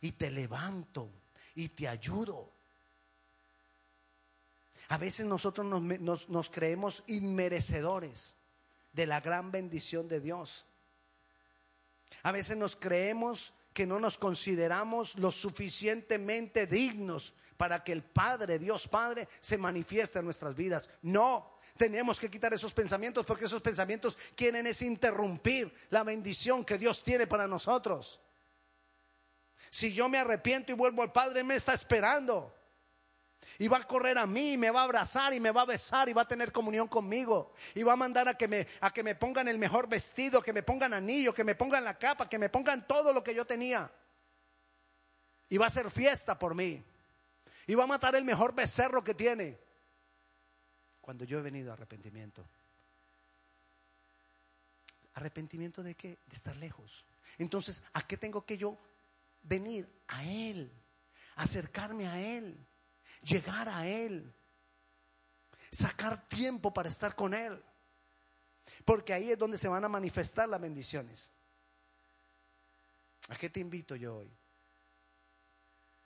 y 0.00 0.12
te 0.12 0.30
levanto 0.30 1.10
y 1.54 1.68
te 1.70 1.88
ayudo. 1.88 2.52
A 4.88 4.96
veces 4.96 5.26
nosotros 5.26 5.66
nos, 5.66 6.50
creemos 6.50 7.04
inmerecedores 7.06 8.36
de 8.92 9.06
la 9.06 9.20
gran 9.20 9.50
bendición 9.50 10.08
de 10.08 10.20
Dios. 10.20 10.64
A 12.22 12.32
veces 12.32 12.56
nos 12.56 12.74
creemos 12.74 13.52
que 13.78 13.86
no 13.86 14.00
nos 14.00 14.18
consideramos 14.18 15.16
lo 15.18 15.30
suficientemente 15.30 16.66
dignos 16.66 17.32
para 17.56 17.84
que 17.84 17.92
el 17.92 18.02
Padre, 18.02 18.58
Dios 18.58 18.88
Padre, 18.88 19.28
se 19.38 19.56
manifieste 19.56 20.18
en 20.18 20.24
nuestras 20.24 20.56
vidas. 20.56 20.90
No, 21.02 21.60
tenemos 21.76 22.18
que 22.18 22.28
quitar 22.28 22.52
esos 22.52 22.72
pensamientos 22.72 23.24
porque 23.24 23.44
esos 23.44 23.62
pensamientos 23.62 24.18
quieren 24.34 24.66
es 24.66 24.82
interrumpir 24.82 25.72
la 25.90 26.02
bendición 26.02 26.64
que 26.64 26.76
Dios 26.76 27.04
tiene 27.04 27.28
para 27.28 27.46
nosotros. 27.46 28.20
Si 29.70 29.92
yo 29.92 30.08
me 30.08 30.18
arrepiento 30.18 30.72
y 30.72 30.74
vuelvo 30.74 31.02
al 31.02 31.12
Padre, 31.12 31.44
me 31.44 31.54
está 31.54 31.72
esperando. 31.72 32.52
Y 33.58 33.68
va 33.68 33.78
a 33.78 33.82
correr 33.84 34.18
a 34.18 34.26
mí, 34.26 34.52
y 34.52 34.58
me 34.58 34.70
va 34.70 34.82
a 34.82 34.84
abrazar 34.84 35.32
y 35.34 35.40
me 35.40 35.50
va 35.50 35.62
a 35.62 35.66
besar 35.66 36.08
y 36.08 36.12
va 36.12 36.22
a 36.22 36.28
tener 36.28 36.52
comunión 36.52 36.86
conmigo. 36.88 37.52
Y 37.74 37.82
va 37.82 37.94
a 37.94 37.96
mandar 37.96 38.28
a 38.28 38.34
que 38.34 38.46
me, 38.46 38.66
a 38.80 38.92
que 38.92 39.02
me 39.02 39.14
pongan 39.14 39.48
el 39.48 39.58
mejor 39.58 39.88
vestido, 39.88 40.42
que 40.42 40.52
me 40.52 40.62
pongan 40.62 40.94
anillo, 40.94 41.34
que 41.34 41.44
me 41.44 41.54
pongan 41.54 41.84
la 41.84 41.98
capa, 41.98 42.28
que 42.28 42.38
me 42.38 42.48
pongan 42.48 42.86
todo 42.86 43.12
lo 43.12 43.24
que 43.24 43.34
yo 43.34 43.46
tenía. 43.46 43.90
Y 45.48 45.56
va 45.56 45.64
a 45.64 45.68
hacer 45.68 45.90
fiesta 45.90 46.38
por 46.38 46.54
mí. 46.54 46.84
Y 47.66 47.74
va 47.74 47.84
a 47.84 47.88
matar 47.88 48.14
el 48.14 48.24
mejor 48.24 48.54
becerro 48.54 49.02
que 49.02 49.14
tiene 49.14 49.58
cuando 51.00 51.24
yo 51.24 51.38
he 51.38 51.42
venido 51.42 51.70
a 51.70 51.74
arrepentimiento. 51.74 52.46
¿Arrepentimiento 55.14 55.82
de 55.82 55.94
qué? 55.94 56.18
De 56.26 56.34
estar 56.34 56.54
lejos. 56.56 57.04
Entonces, 57.38 57.82
¿a 57.92 58.06
qué 58.06 58.16
tengo 58.16 58.44
que 58.44 58.58
yo 58.58 58.78
venir? 59.42 59.88
A 60.08 60.22
Él, 60.24 60.70
acercarme 61.36 62.06
a 62.06 62.20
Él, 62.20 62.56
llegar 63.22 63.68
a 63.68 63.86
Él, 63.86 64.32
sacar 65.70 66.28
tiempo 66.28 66.72
para 66.72 66.88
estar 66.88 67.14
con 67.14 67.34
Él. 67.34 67.62
Porque 68.84 69.12
ahí 69.12 69.30
es 69.30 69.38
donde 69.38 69.58
se 69.58 69.68
van 69.68 69.84
a 69.84 69.88
manifestar 69.88 70.48
las 70.48 70.60
bendiciones. 70.60 71.32
¿A 73.28 73.36
qué 73.36 73.50
te 73.50 73.60
invito 73.60 73.96
yo 73.96 74.18
hoy? 74.18 74.30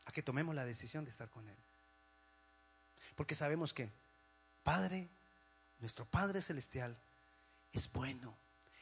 A 0.06 0.12
que 0.12 0.22
tomemos 0.22 0.54
la 0.54 0.64
decisión 0.64 1.04
de 1.04 1.10
estar 1.10 1.28
con 1.28 1.48
Él. 1.48 1.56
Porque 3.14 3.34
sabemos 3.34 3.72
que 3.72 3.90
Padre, 4.62 5.08
nuestro 5.78 6.04
Padre 6.04 6.40
Celestial, 6.40 6.96
es 7.72 7.90
bueno, 7.90 8.36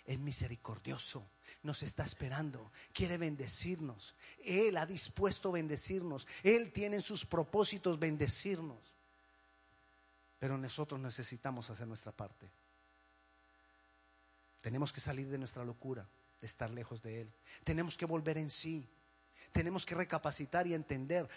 es 0.05 0.19
misericordioso, 0.19 1.29
nos 1.63 1.83
está 1.83 2.05
esperando, 2.05 2.73
quiere 2.93 3.19
bendecirnos. 3.19 4.15
Él 4.45 4.77
ha 4.77 4.87
dispuesto 4.87 5.53
bendecirnos, 5.53 6.27
Él 6.43 6.73
tiene 6.73 6.97
en 6.97 7.03
sus 7.03 7.27
propósitos 7.27 7.99
bendecirnos. 7.99 8.79
Pero 10.39 10.57
nosotros 10.57 10.99
necesitamos 10.99 11.69
hacer 11.69 11.87
nuestra 11.87 12.13
parte. 12.13 12.51
Tenemos 14.61 14.93
que 14.93 15.01
salir 15.01 15.29
de 15.29 15.39
nuestra 15.39 15.65
locura, 15.65 16.09
de 16.41 16.47
estar 16.47 16.71
lejos 16.71 17.03
de 17.03 17.23
Él. 17.23 17.33
Tenemos 17.65 17.97
que 17.97 18.07
volver 18.07 18.39
en 18.39 18.51
sí. 18.51 18.89
Tenemos 19.53 19.85
que 19.85 19.95
recapacitar 19.95 20.67
y 20.67 20.75
entender 20.75 21.29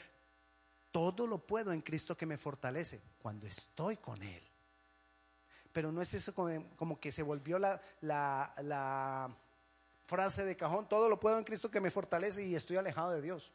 todo 0.92 1.26
lo 1.26 1.40
puedo 1.40 1.74
en 1.74 1.82
Cristo 1.82 2.16
que 2.16 2.26
me 2.26 2.38
fortalece 2.38 3.02
cuando 3.20 3.48
estoy 3.48 3.98
con 3.98 4.22
Él. 4.22 4.53
Pero 5.74 5.92
no 5.92 6.02
es 6.02 6.14
eso 6.14 6.34
como, 6.36 7.00
que 7.00 7.12
se 7.12 7.24
volvió 7.24 7.58
la, 7.60 9.36
frase 10.06 10.46
de 10.46 10.56
cajón, 10.56 10.88
todo 10.88 11.10
lo 11.10 11.20
puedo 11.20 11.40
en 11.40 11.44
Cristo 11.44 11.72
que 11.72 11.82
me 11.82 11.90
fortalece 11.90 12.46
y 12.46 12.56
estoy 12.56 12.78
alejado 12.78 13.12
de 13.12 13.22
Dios. 13.22 13.52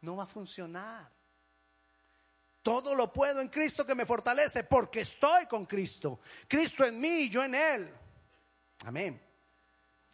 No 0.00 0.16
va 0.16 0.24
a 0.24 0.26
funcionar. 0.26 1.08
Todo 2.62 2.94
lo 2.94 3.12
puedo 3.12 3.40
en 3.40 3.48
Cristo 3.48 3.86
que 3.86 3.94
me 3.94 4.04
fortalece 4.04 4.64
porque 4.64 5.00
estoy 5.00 5.46
con 5.46 5.66
Cristo. 5.66 6.18
Cristo 6.48 6.84
en 6.84 6.98
mí 6.98 7.08
y 7.08 7.30
yo 7.30 7.44
en 7.44 7.54
Él. 7.54 7.94
Amén. 8.84 9.22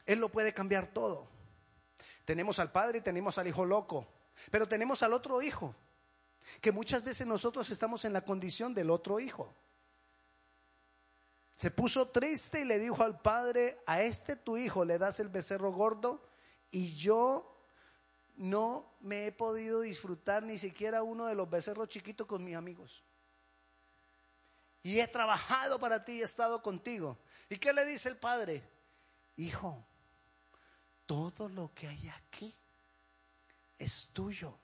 Él 0.05 0.18
lo 0.18 0.29
puede 0.29 0.52
cambiar 0.52 0.88
todo. 0.88 1.26
Tenemos 2.26 2.59
al 2.59 2.70
Padre 2.70 2.98
y 2.98 3.00
tenemos 3.00 3.38
al 3.38 3.48
Hijo 3.48 3.64
loco, 3.64 4.07
pero 4.50 4.68
tenemos 4.68 5.02
al 5.02 5.14
otro 5.14 5.40
Hijo, 5.40 5.74
que 6.61 6.72
muchas 6.72 7.02
veces 7.02 7.26
nosotros 7.26 7.70
estamos 7.70 8.05
en 8.05 8.12
la 8.12 8.20
condición 8.20 8.74
del 8.74 8.90
otro 8.90 9.18
Hijo. 9.18 9.55
Se 11.57 11.71
puso 11.71 12.09
triste 12.09 12.61
y 12.61 12.64
le 12.64 12.79
dijo 12.79 13.03
al 13.03 13.21
Padre, 13.21 13.83
a 13.87 14.03
este 14.03 14.37
tu 14.37 14.59
Hijo 14.59 14.85
le 14.85 14.99
das 14.99 15.21
el 15.21 15.29
becerro 15.29 15.73
gordo 15.73 16.23
y 16.71 16.95
yo 16.95 17.57
no 18.37 18.95
me 19.01 19.27
he 19.27 19.33
podido 19.33 19.81
disfrutar 19.81 20.42
ni 20.42 20.59
siquiera 20.59 21.03
uno 21.03 21.27
de 21.27 21.35
los 21.35 21.49
becerros 21.49 21.88
chiquitos 21.88 22.27
con 22.27 22.45
mis 22.45 22.55
amigos. 22.55 23.03
Y 24.83 25.01
he 25.01 25.09
trabajado 25.09 25.79
para 25.79 26.05
ti, 26.05 26.21
he 26.21 26.25
estado 26.25 26.62
contigo. 26.62 27.19
¿Y 27.49 27.57
qué 27.57 27.73
le 27.73 27.87
dice 27.87 28.11
el 28.11 28.19
Padre? 28.19 28.62
Hijo, 29.37 29.85
todo 31.07 31.49
lo 31.49 31.73
que 31.75 31.88
hay 31.88 32.09
aquí 32.11 32.55
es 33.79 34.09
tuyo. 34.12 34.59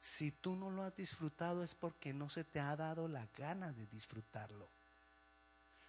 Si 0.00 0.32
tú 0.32 0.56
no 0.56 0.70
lo 0.70 0.82
has 0.82 0.96
disfrutado 0.96 1.62
es 1.62 1.74
porque 1.74 2.14
no 2.14 2.30
se 2.30 2.44
te 2.44 2.60
ha 2.60 2.74
dado 2.76 3.08
la 3.08 3.28
gana 3.36 3.72
de 3.72 3.86
disfrutarlo. 3.86 4.70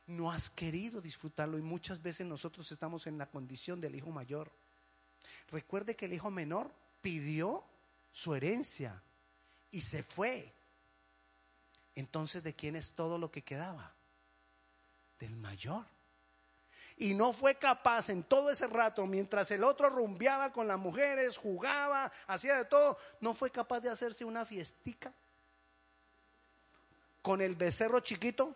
No 0.08 0.32
has 0.32 0.50
querido 0.50 1.02
disfrutarlo 1.02 1.58
y 1.58 1.62
muchas 1.62 2.02
veces 2.02 2.26
nosotros 2.26 2.72
estamos 2.72 3.08
en 3.08 3.17
la 3.17 3.30
condición 3.30 3.80
del 3.80 3.96
hijo 3.96 4.10
mayor. 4.10 4.52
Recuerde 5.52 5.96
que 5.96 6.06
el 6.06 6.13
hijo 6.13 6.32
menor 6.32 6.72
pidió 7.02 7.63
su 8.12 8.34
herencia 8.34 9.02
y 9.72 9.82
se 9.82 10.04
fue. 10.04 10.54
Entonces, 11.96 12.43
¿de 12.43 12.56
quién 12.56 12.76
es 12.76 12.93
todo 12.93 13.17
lo 13.17 13.32
que 13.32 13.43
quedaba? 13.43 13.93
Del 15.20 15.36
mayor 15.36 15.86
y 16.98 17.13
no 17.13 17.32
fue 17.32 17.56
capaz 17.56 18.10
en 18.10 18.24
todo 18.24 18.50
ese 18.50 18.67
rato, 18.67 19.06
mientras 19.06 19.52
el 19.52 19.63
otro 19.63 19.89
rumbeaba 19.89 20.52
con 20.52 20.67
las 20.67 20.80
mujeres, 20.80 21.38
jugaba, 21.38 22.12
hacía 22.26 22.58
de 22.58 22.65
todo, 22.65 22.98
no 23.22 23.36
fue 23.36 23.52
capaz 23.52 23.82
de 23.82 23.89
hacerse 23.89 24.26
una 24.26 24.46
fiestica 24.46 25.13
con 27.22 27.39
el 27.41 27.56
becerro 27.56 28.00
chiquito, 28.00 28.56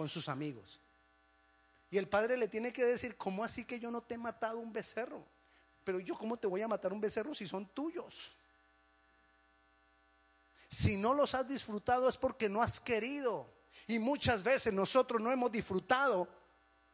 con 0.00 0.08
sus 0.08 0.30
amigos. 0.30 0.80
Y 1.90 1.98
el 1.98 2.08
padre 2.08 2.38
le 2.38 2.48
tiene 2.48 2.72
que 2.72 2.82
decir, 2.82 3.18
¿cómo 3.18 3.44
así 3.44 3.66
que 3.66 3.78
yo 3.78 3.90
no 3.90 4.00
te 4.00 4.14
he 4.14 4.16
matado 4.16 4.56
un 4.56 4.72
becerro? 4.72 5.26
Pero 5.84 6.00
yo, 6.00 6.16
¿cómo 6.16 6.38
te 6.38 6.46
voy 6.46 6.62
a 6.62 6.68
matar 6.68 6.94
un 6.94 7.02
becerro 7.02 7.34
si 7.34 7.46
son 7.46 7.68
tuyos? 7.74 8.34
Si 10.70 10.96
no 10.96 11.12
los 11.12 11.34
has 11.34 11.46
disfrutado 11.46 12.08
es 12.08 12.16
porque 12.16 12.48
no 12.48 12.62
has 12.62 12.80
querido. 12.80 13.52
Y 13.88 13.98
muchas 13.98 14.42
veces 14.42 14.72
nosotros 14.72 15.20
no 15.20 15.30
hemos 15.30 15.52
disfrutado 15.52 16.26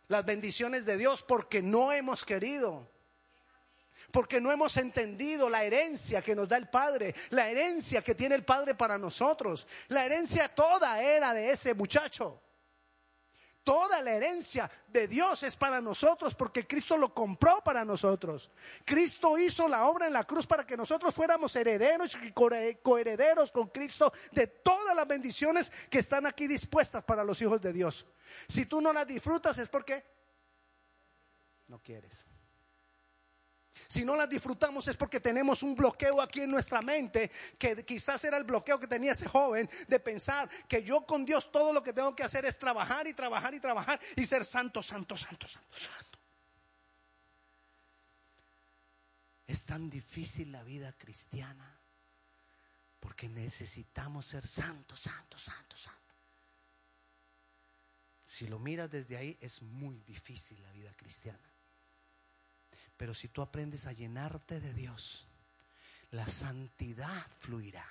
las 0.08 0.24
bendiciones 0.24 0.84
de 0.84 0.96
Dios 0.96 1.22
porque 1.22 1.62
no 1.62 1.92
hemos 1.92 2.24
querido. 2.24 2.90
Porque 4.10 4.40
no 4.40 4.50
hemos 4.50 4.76
entendido 4.78 5.48
la 5.48 5.62
herencia 5.62 6.22
que 6.22 6.34
nos 6.34 6.48
da 6.48 6.56
el 6.56 6.68
Padre, 6.68 7.14
la 7.30 7.48
herencia 7.48 8.02
que 8.02 8.16
tiene 8.16 8.34
el 8.34 8.44
Padre 8.44 8.74
para 8.74 8.98
nosotros. 8.98 9.64
La 9.86 10.04
herencia 10.04 10.52
toda 10.52 11.00
era 11.00 11.32
de 11.32 11.52
ese 11.52 11.72
muchacho. 11.72 12.42
Toda 13.66 14.00
la 14.00 14.12
herencia 14.12 14.70
de 14.86 15.08
Dios 15.08 15.42
es 15.42 15.56
para 15.56 15.80
nosotros 15.80 16.36
porque 16.36 16.68
Cristo 16.68 16.96
lo 16.96 17.12
compró 17.12 17.64
para 17.64 17.84
nosotros. 17.84 18.48
Cristo 18.84 19.36
hizo 19.36 19.66
la 19.66 19.86
obra 19.86 20.06
en 20.06 20.12
la 20.12 20.22
cruz 20.22 20.46
para 20.46 20.64
que 20.64 20.76
nosotros 20.76 21.12
fuéramos 21.12 21.56
herederos 21.56 22.16
y 22.22 22.30
coherederos 22.30 23.50
con 23.50 23.66
Cristo 23.70 24.12
de 24.30 24.46
todas 24.46 24.94
las 24.94 25.08
bendiciones 25.08 25.72
que 25.90 25.98
están 25.98 26.26
aquí 26.26 26.46
dispuestas 26.46 27.02
para 27.02 27.24
los 27.24 27.42
hijos 27.42 27.60
de 27.60 27.72
Dios. 27.72 28.06
Si 28.46 28.66
tú 28.66 28.80
no 28.80 28.92
las 28.92 29.04
disfrutas 29.04 29.58
es 29.58 29.68
porque 29.68 30.04
no 31.66 31.80
quieres. 31.80 32.24
Si 33.88 34.04
no 34.04 34.16
las 34.16 34.28
disfrutamos 34.28 34.88
es 34.88 34.96
porque 34.96 35.20
tenemos 35.20 35.62
un 35.62 35.74
bloqueo 35.74 36.20
aquí 36.20 36.40
en 36.40 36.50
nuestra 36.50 36.82
mente, 36.82 37.30
que 37.58 37.84
quizás 37.84 38.24
era 38.24 38.36
el 38.36 38.44
bloqueo 38.44 38.80
que 38.80 38.86
tenía 38.86 39.12
ese 39.12 39.28
joven 39.28 39.68
de 39.86 40.00
pensar 40.00 40.48
que 40.68 40.82
yo 40.82 41.06
con 41.06 41.24
Dios 41.24 41.52
todo 41.52 41.72
lo 41.72 41.82
que 41.82 41.92
tengo 41.92 42.14
que 42.14 42.24
hacer 42.24 42.44
es 42.44 42.58
trabajar 42.58 43.06
y 43.06 43.14
trabajar 43.14 43.54
y 43.54 43.60
trabajar 43.60 44.00
y 44.16 44.26
ser 44.26 44.44
santo, 44.44 44.82
santo, 44.82 45.16
santo, 45.16 45.46
santo, 45.46 45.78
santo. 45.78 46.18
Es 49.46 49.64
tan 49.64 49.88
difícil 49.88 50.50
la 50.50 50.64
vida 50.64 50.92
cristiana 50.92 51.78
porque 52.98 53.28
necesitamos 53.28 54.26
ser 54.26 54.44
santo, 54.44 54.96
santo, 54.96 55.38
santo, 55.38 55.76
santo. 55.76 55.96
Si 58.24 58.48
lo 58.48 58.58
miras 58.58 58.90
desde 58.90 59.16
ahí, 59.16 59.38
es 59.40 59.62
muy 59.62 60.00
difícil 60.00 60.60
la 60.62 60.72
vida 60.72 60.92
cristiana. 60.96 61.55
Pero 62.96 63.14
si 63.14 63.28
tú 63.28 63.42
aprendes 63.42 63.86
a 63.86 63.92
llenarte 63.92 64.60
de 64.60 64.72
Dios, 64.72 65.26
la 66.10 66.28
santidad 66.28 67.26
fluirá. 67.38 67.86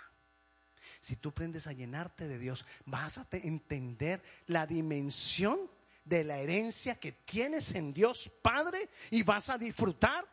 Si 1.00 1.16
tú 1.16 1.30
aprendes 1.30 1.68
a 1.68 1.74
llenarte 1.74 2.28
de 2.28 2.40
Dios, 2.40 2.66
vas 2.86 3.18
a 3.18 3.28
entender 3.32 4.24
la 4.48 4.66
dimensión 4.66 5.70
de 6.04 6.24
la 6.24 6.38
herencia 6.38 6.96
que 6.96 7.12
tienes 7.12 7.74
en 7.76 7.94
Dios 7.94 8.32
Padre 8.42 8.90
y 9.12 9.24
vas 9.24 9.50
a 9.50 9.58
disfrutar 9.58 10.26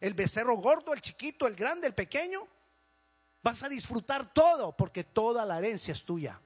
el 0.00 0.14
becerro 0.14 0.56
gordo, 0.56 0.92
el 0.92 1.00
chiquito, 1.00 1.46
el 1.46 1.54
grande, 1.54 1.86
el 1.86 1.94
pequeño. 1.94 2.46
Vas 3.42 3.62
a 3.62 3.68
disfrutar 3.68 4.32
todo 4.32 4.76
porque 4.76 5.04
toda 5.04 5.44
la 5.44 5.58
herencia 5.58 5.92
es 5.92 6.04
tuya. 6.04 6.40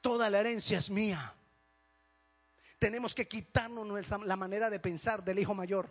Toda 0.00 0.30
la 0.30 0.40
herencia 0.40 0.78
es 0.78 0.90
mía. 0.90 1.34
Tenemos 2.78 3.14
que 3.14 3.26
quitarnos 3.26 4.08
la 4.24 4.36
manera 4.36 4.70
de 4.70 4.78
pensar 4.78 5.24
del 5.24 5.40
hijo 5.40 5.54
mayor. 5.54 5.90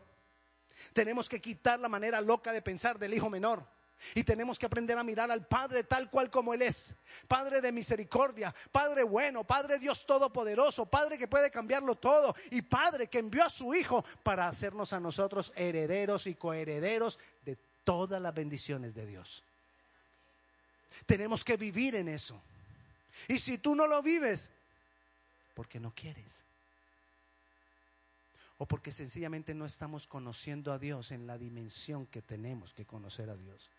Tenemos 0.94 1.30
que 1.30 1.42
quitar 1.42 1.80
la 1.80 1.90
manera 1.90 2.22
loca 2.22 2.52
de 2.52 2.62
pensar 2.62 3.00
del 3.00 3.14
hijo 3.14 3.30
menor. 3.30 3.66
Y 4.14 4.24
tenemos 4.24 4.60
que 4.60 4.68
aprender 4.68 4.98
a 4.98 5.04
mirar 5.04 5.32
al 5.32 5.48
Padre 5.48 5.84
tal 5.84 6.10
cual 6.10 6.30
como 6.30 6.54
Él 6.54 6.62
es. 6.62 6.96
Padre 7.28 7.62
de 7.62 7.72
misericordia, 7.72 8.54
Padre 8.72 9.04
bueno, 9.04 9.44
Padre 9.44 9.80
Dios 9.80 10.06
todopoderoso, 10.06 10.86
Padre 10.86 11.18
que 11.18 11.28
puede 11.28 11.50
cambiarlo 11.50 11.96
todo. 11.96 12.36
Y 12.52 12.62
Padre 12.62 13.08
que 13.08 13.20
envió 13.20 13.44
a 13.44 13.50
su 13.50 13.74
Hijo 13.74 14.06
para 14.24 14.48
hacernos 14.48 14.94
a 14.94 15.00
nosotros 15.00 15.52
herederos 15.56 16.28
y 16.28 16.36
coherederos 16.36 17.18
de 17.44 17.58
todas 17.84 18.22
las 18.22 18.34
bendiciones 18.34 18.94
de 18.94 19.06
Dios. 19.06 19.44
Tenemos 21.06 21.44
que 21.44 21.58
vivir 21.58 21.96
en 21.96 22.10
eso. 22.10 22.40
Y 23.28 23.40
si 23.40 23.58
tú 23.58 23.76
no 23.76 23.88
lo 23.88 24.04
vives, 24.04 24.52
porque 25.56 25.80
no 25.80 25.92
quieres 25.96 26.47
o 28.58 28.66
porque 28.66 28.92
sencillamente 28.92 29.54
no 29.54 29.66
estamos 29.66 30.08
conociendo 30.08 30.72
a 30.72 30.80
Dios 30.80 31.12
en 31.12 31.28
la 31.28 31.38
dimensión 31.38 32.08
que 32.08 32.22
tenemos 32.22 32.74
que 32.74 32.86
conocer 32.86 33.30
a 33.30 33.36
Dios. 33.36 33.70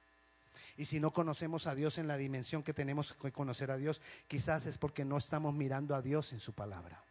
Y 0.77 0.85
si 0.85 1.01
no 1.01 1.13
conocemos 1.13 1.67
a 1.67 1.75
Dios 1.75 1.99
en 1.99 2.07
la 2.07 2.17
dimensión 2.17 2.63
que 2.63 2.73
tenemos 2.73 3.13
que 3.15 3.33
conocer 3.33 3.73
a 3.73 3.77
Dios, 3.77 4.01
quizás 4.29 4.67
es 4.67 4.79
porque 4.79 5.05
no 5.05 5.17
estamos 5.17 5.53
mirando 5.53 5.97
a 5.97 6.03
Dios 6.03 6.33
en 6.33 6.39
su 6.39 6.53
palabra. 6.53 7.03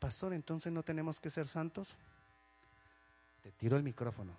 Pastor, 0.00 0.32
entonces 0.32 0.72
no 0.72 0.82
tenemos 0.82 1.20
que 1.20 1.30
ser 1.30 1.46
santos. 1.46 1.88
Te 3.44 3.52
tiro 3.52 3.76
el 3.76 3.84
micrófono. 3.84 4.36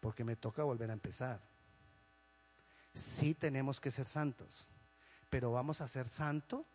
Porque 0.00 0.24
me 0.24 0.36
toca 0.36 0.62
volver 0.62 0.90
a 0.90 0.92
empezar. 0.92 1.40
Sí 2.92 3.32
tenemos 3.32 3.80
que 3.80 3.90
ser 3.90 4.04
santos 4.04 4.68
pero 5.30 5.52
vamos 5.52 5.80
a 5.80 5.88
ser 5.88 6.08
santo 6.08 6.66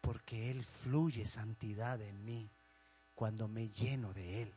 porque 0.00 0.50
Él 0.50 0.64
fluye 0.64 1.26
santidad 1.26 2.00
en 2.00 2.24
mí 2.24 2.48
cuando 3.14 3.48
me 3.48 3.68
lleno 3.68 4.12
de 4.14 4.42
Él. 4.42 4.52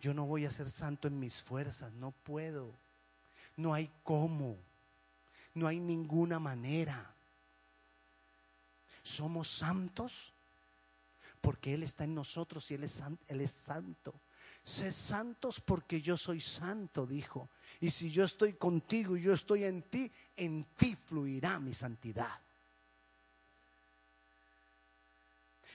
Yo 0.00 0.14
no 0.14 0.24
voy 0.24 0.46
a 0.46 0.50
ser 0.50 0.70
santo 0.70 1.08
en 1.08 1.20
mis 1.20 1.42
fuerzas, 1.42 1.92
no 1.92 2.10
puedo. 2.10 2.72
No 3.56 3.74
hay 3.74 3.90
cómo. 4.02 4.56
No 5.54 5.66
hay 5.66 5.78
ninguna 5.78 6.38
manera. 6.38 7.12
Somos 9.02 9.48
santos 9.48 10.32
porque 11.40 11.74
Él 11.74 11.82
está 11.82 12.04
en 12.04 12.14
nosotros 12.14 12.70
y 12.70 12.74
Él 12.74 12.84
es, 12.84 13.02
Él 13.26 13.40
es 13.40 13.50
santo. 13.50 14.14
Sé 14.68 14.92
santos 14.92 15.62
porque 15.62 16.02
yo 16.02 16.18
soy 16.18 16.42
santo, 16.42 17.06
dijo. 17.06 17.48
Y 17.80 17.88
si 17.88 18.10
yo 18.10 18.24
estoy 18.24 18.52
contigo 18.52 19.16
y 19.16 19.22
yo 19.22 19.32
estoy 19.32 19.64
en 19.64 19.80
ti, 19.80 20.12
en 20.36 20.62
ti 20.76 20.94
fluirá 20.94 21.58
mi 21.58 21.72
santidad. 21.72 22.38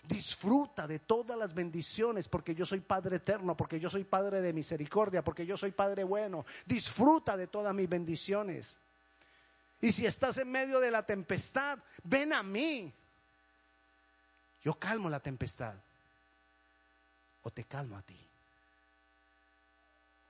Disfruta 0.03 0.85
de 0.85 0.99
todas 0.99 1.35
las 1.39 1.55
bendiciones 1.55 2.27
porque 2.27 2.53
yo 2.53 2.67
soy 2.67 2.81
Padre 2.81 3.15
eterno, 3.15 3.57
porque 3.57 3.79
yo 3.79 3.89
soy 3.89 4.03
Padre 4.03 4.41
de 4.41 4.53
misericordia, 4.53 5.23
porque 5.23 5.47
yo 5.47 5.57
soy 5.57 5.71
Padre 5.71 6.03
bueno. 6.03 6.45
Disfruta 6.63 7.35
de 7.35 7.47
todas 7.47 7.73
mis 7.73 7.89
bendiciones. 7.89 8.77
Y 9.81 9.91
si 9.91 10.05
estás 10.05 10.37
en 10.37 10.51
medio 10.51 10.79
de 10.79 10.91
la 10.91 11.03
tempestad, 11.03 11.79
ven 12.03 12.31
a 12.31 12.43
mí. 12.43 12.93
Yo 14.63 14.75
calmo 14.75 15.09
la 15.09 15.19
tempestad. 15.19 15.73
O 17.41 17.49
te 17.49 17.63
calmo 17.63 17.97
a 17.97 18.03
ti. 18.03 18.32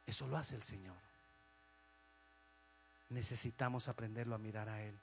Eso 0.06 0.28
lo 0.28 0.38
hace 0.38 0.56
el 0.56 0.64
Señor. 0.64 0.96
Necesitamos 3.10 3.88
aprenderlo 3.88 4.36
a 4.36 4.40
mirar 4.40 4.70
a 4.70 4.82
Él. 4.82 4.96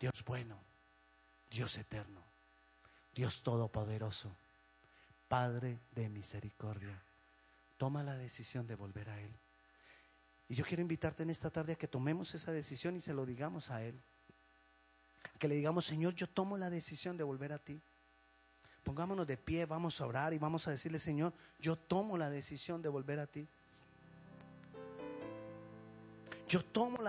Dios 0.00 0.24
bueno, 0.24 0.58
Dios 1.50 1.76
eterno, 1.76 2.22
Dios 3.14 3.42
todopoderoso, 3.42 4.30
Padre 5.28 5.78
de 5.94 6.08
misericordia. 6.08 6.98
Toma 7.76 8.02
la 8.02 8.14
decisión 8.14 8.66
de 8.66 8.74
volver 8.74 9.10
a 9.10 9.20
Él. 9.20 9.30
Y 10.48 10.54
yo 10.54 10.64
quiero 10.64 10.80
invitarte 10.80 11.22
en 11.22 11.30
esta 11.30 11.50
tarde 11.50 11.74
a 11.74 11.76
que 11.76 11.88
tomemos 11.88 12.34
esa 12.34 12.52
decisión 12.52 12.96
y 12.96 13.00
se 13.00 13.12
lo 13.12 13.26
digamos 13.26 13.70
a 13.70 13.82
Él. 13.82 13.94
Que 15.38 15.48
le 15.48 15.54
digamos, 15.54 15.84
Señor, 15.84 16.14
yo 16.14 16.26
tomo 16.26 16.56
la 16.56 16.70
decisión 16.70 17.16
de 17.16 17.24
volver 17.24 17.52
a 17.52 17.58
ti. 17.58 17.80
Pongámonos 18.82 19.26
de 19.26 19.36
pie, 19.36 19.66
vamos 19.66 20.00
a 20.00 20.06
orar 20.06 20.32
y 20.32 20.38
vamos 20.38 20.66
a 20.66 20.70
decirle, 20.70 20.98
Señor, 20.98 21.34
yo 21.60 21.76
tomo 21.76 22.16
la 22.16 22.30
decisión 22.30 22.80
de 22.80 22.88
volver 22.88 23.20
a 23.20 23.26
ti. 23.26 23.46
Yo 26.48 26.64
tomo 26.64 26.96
la 26.96 27.06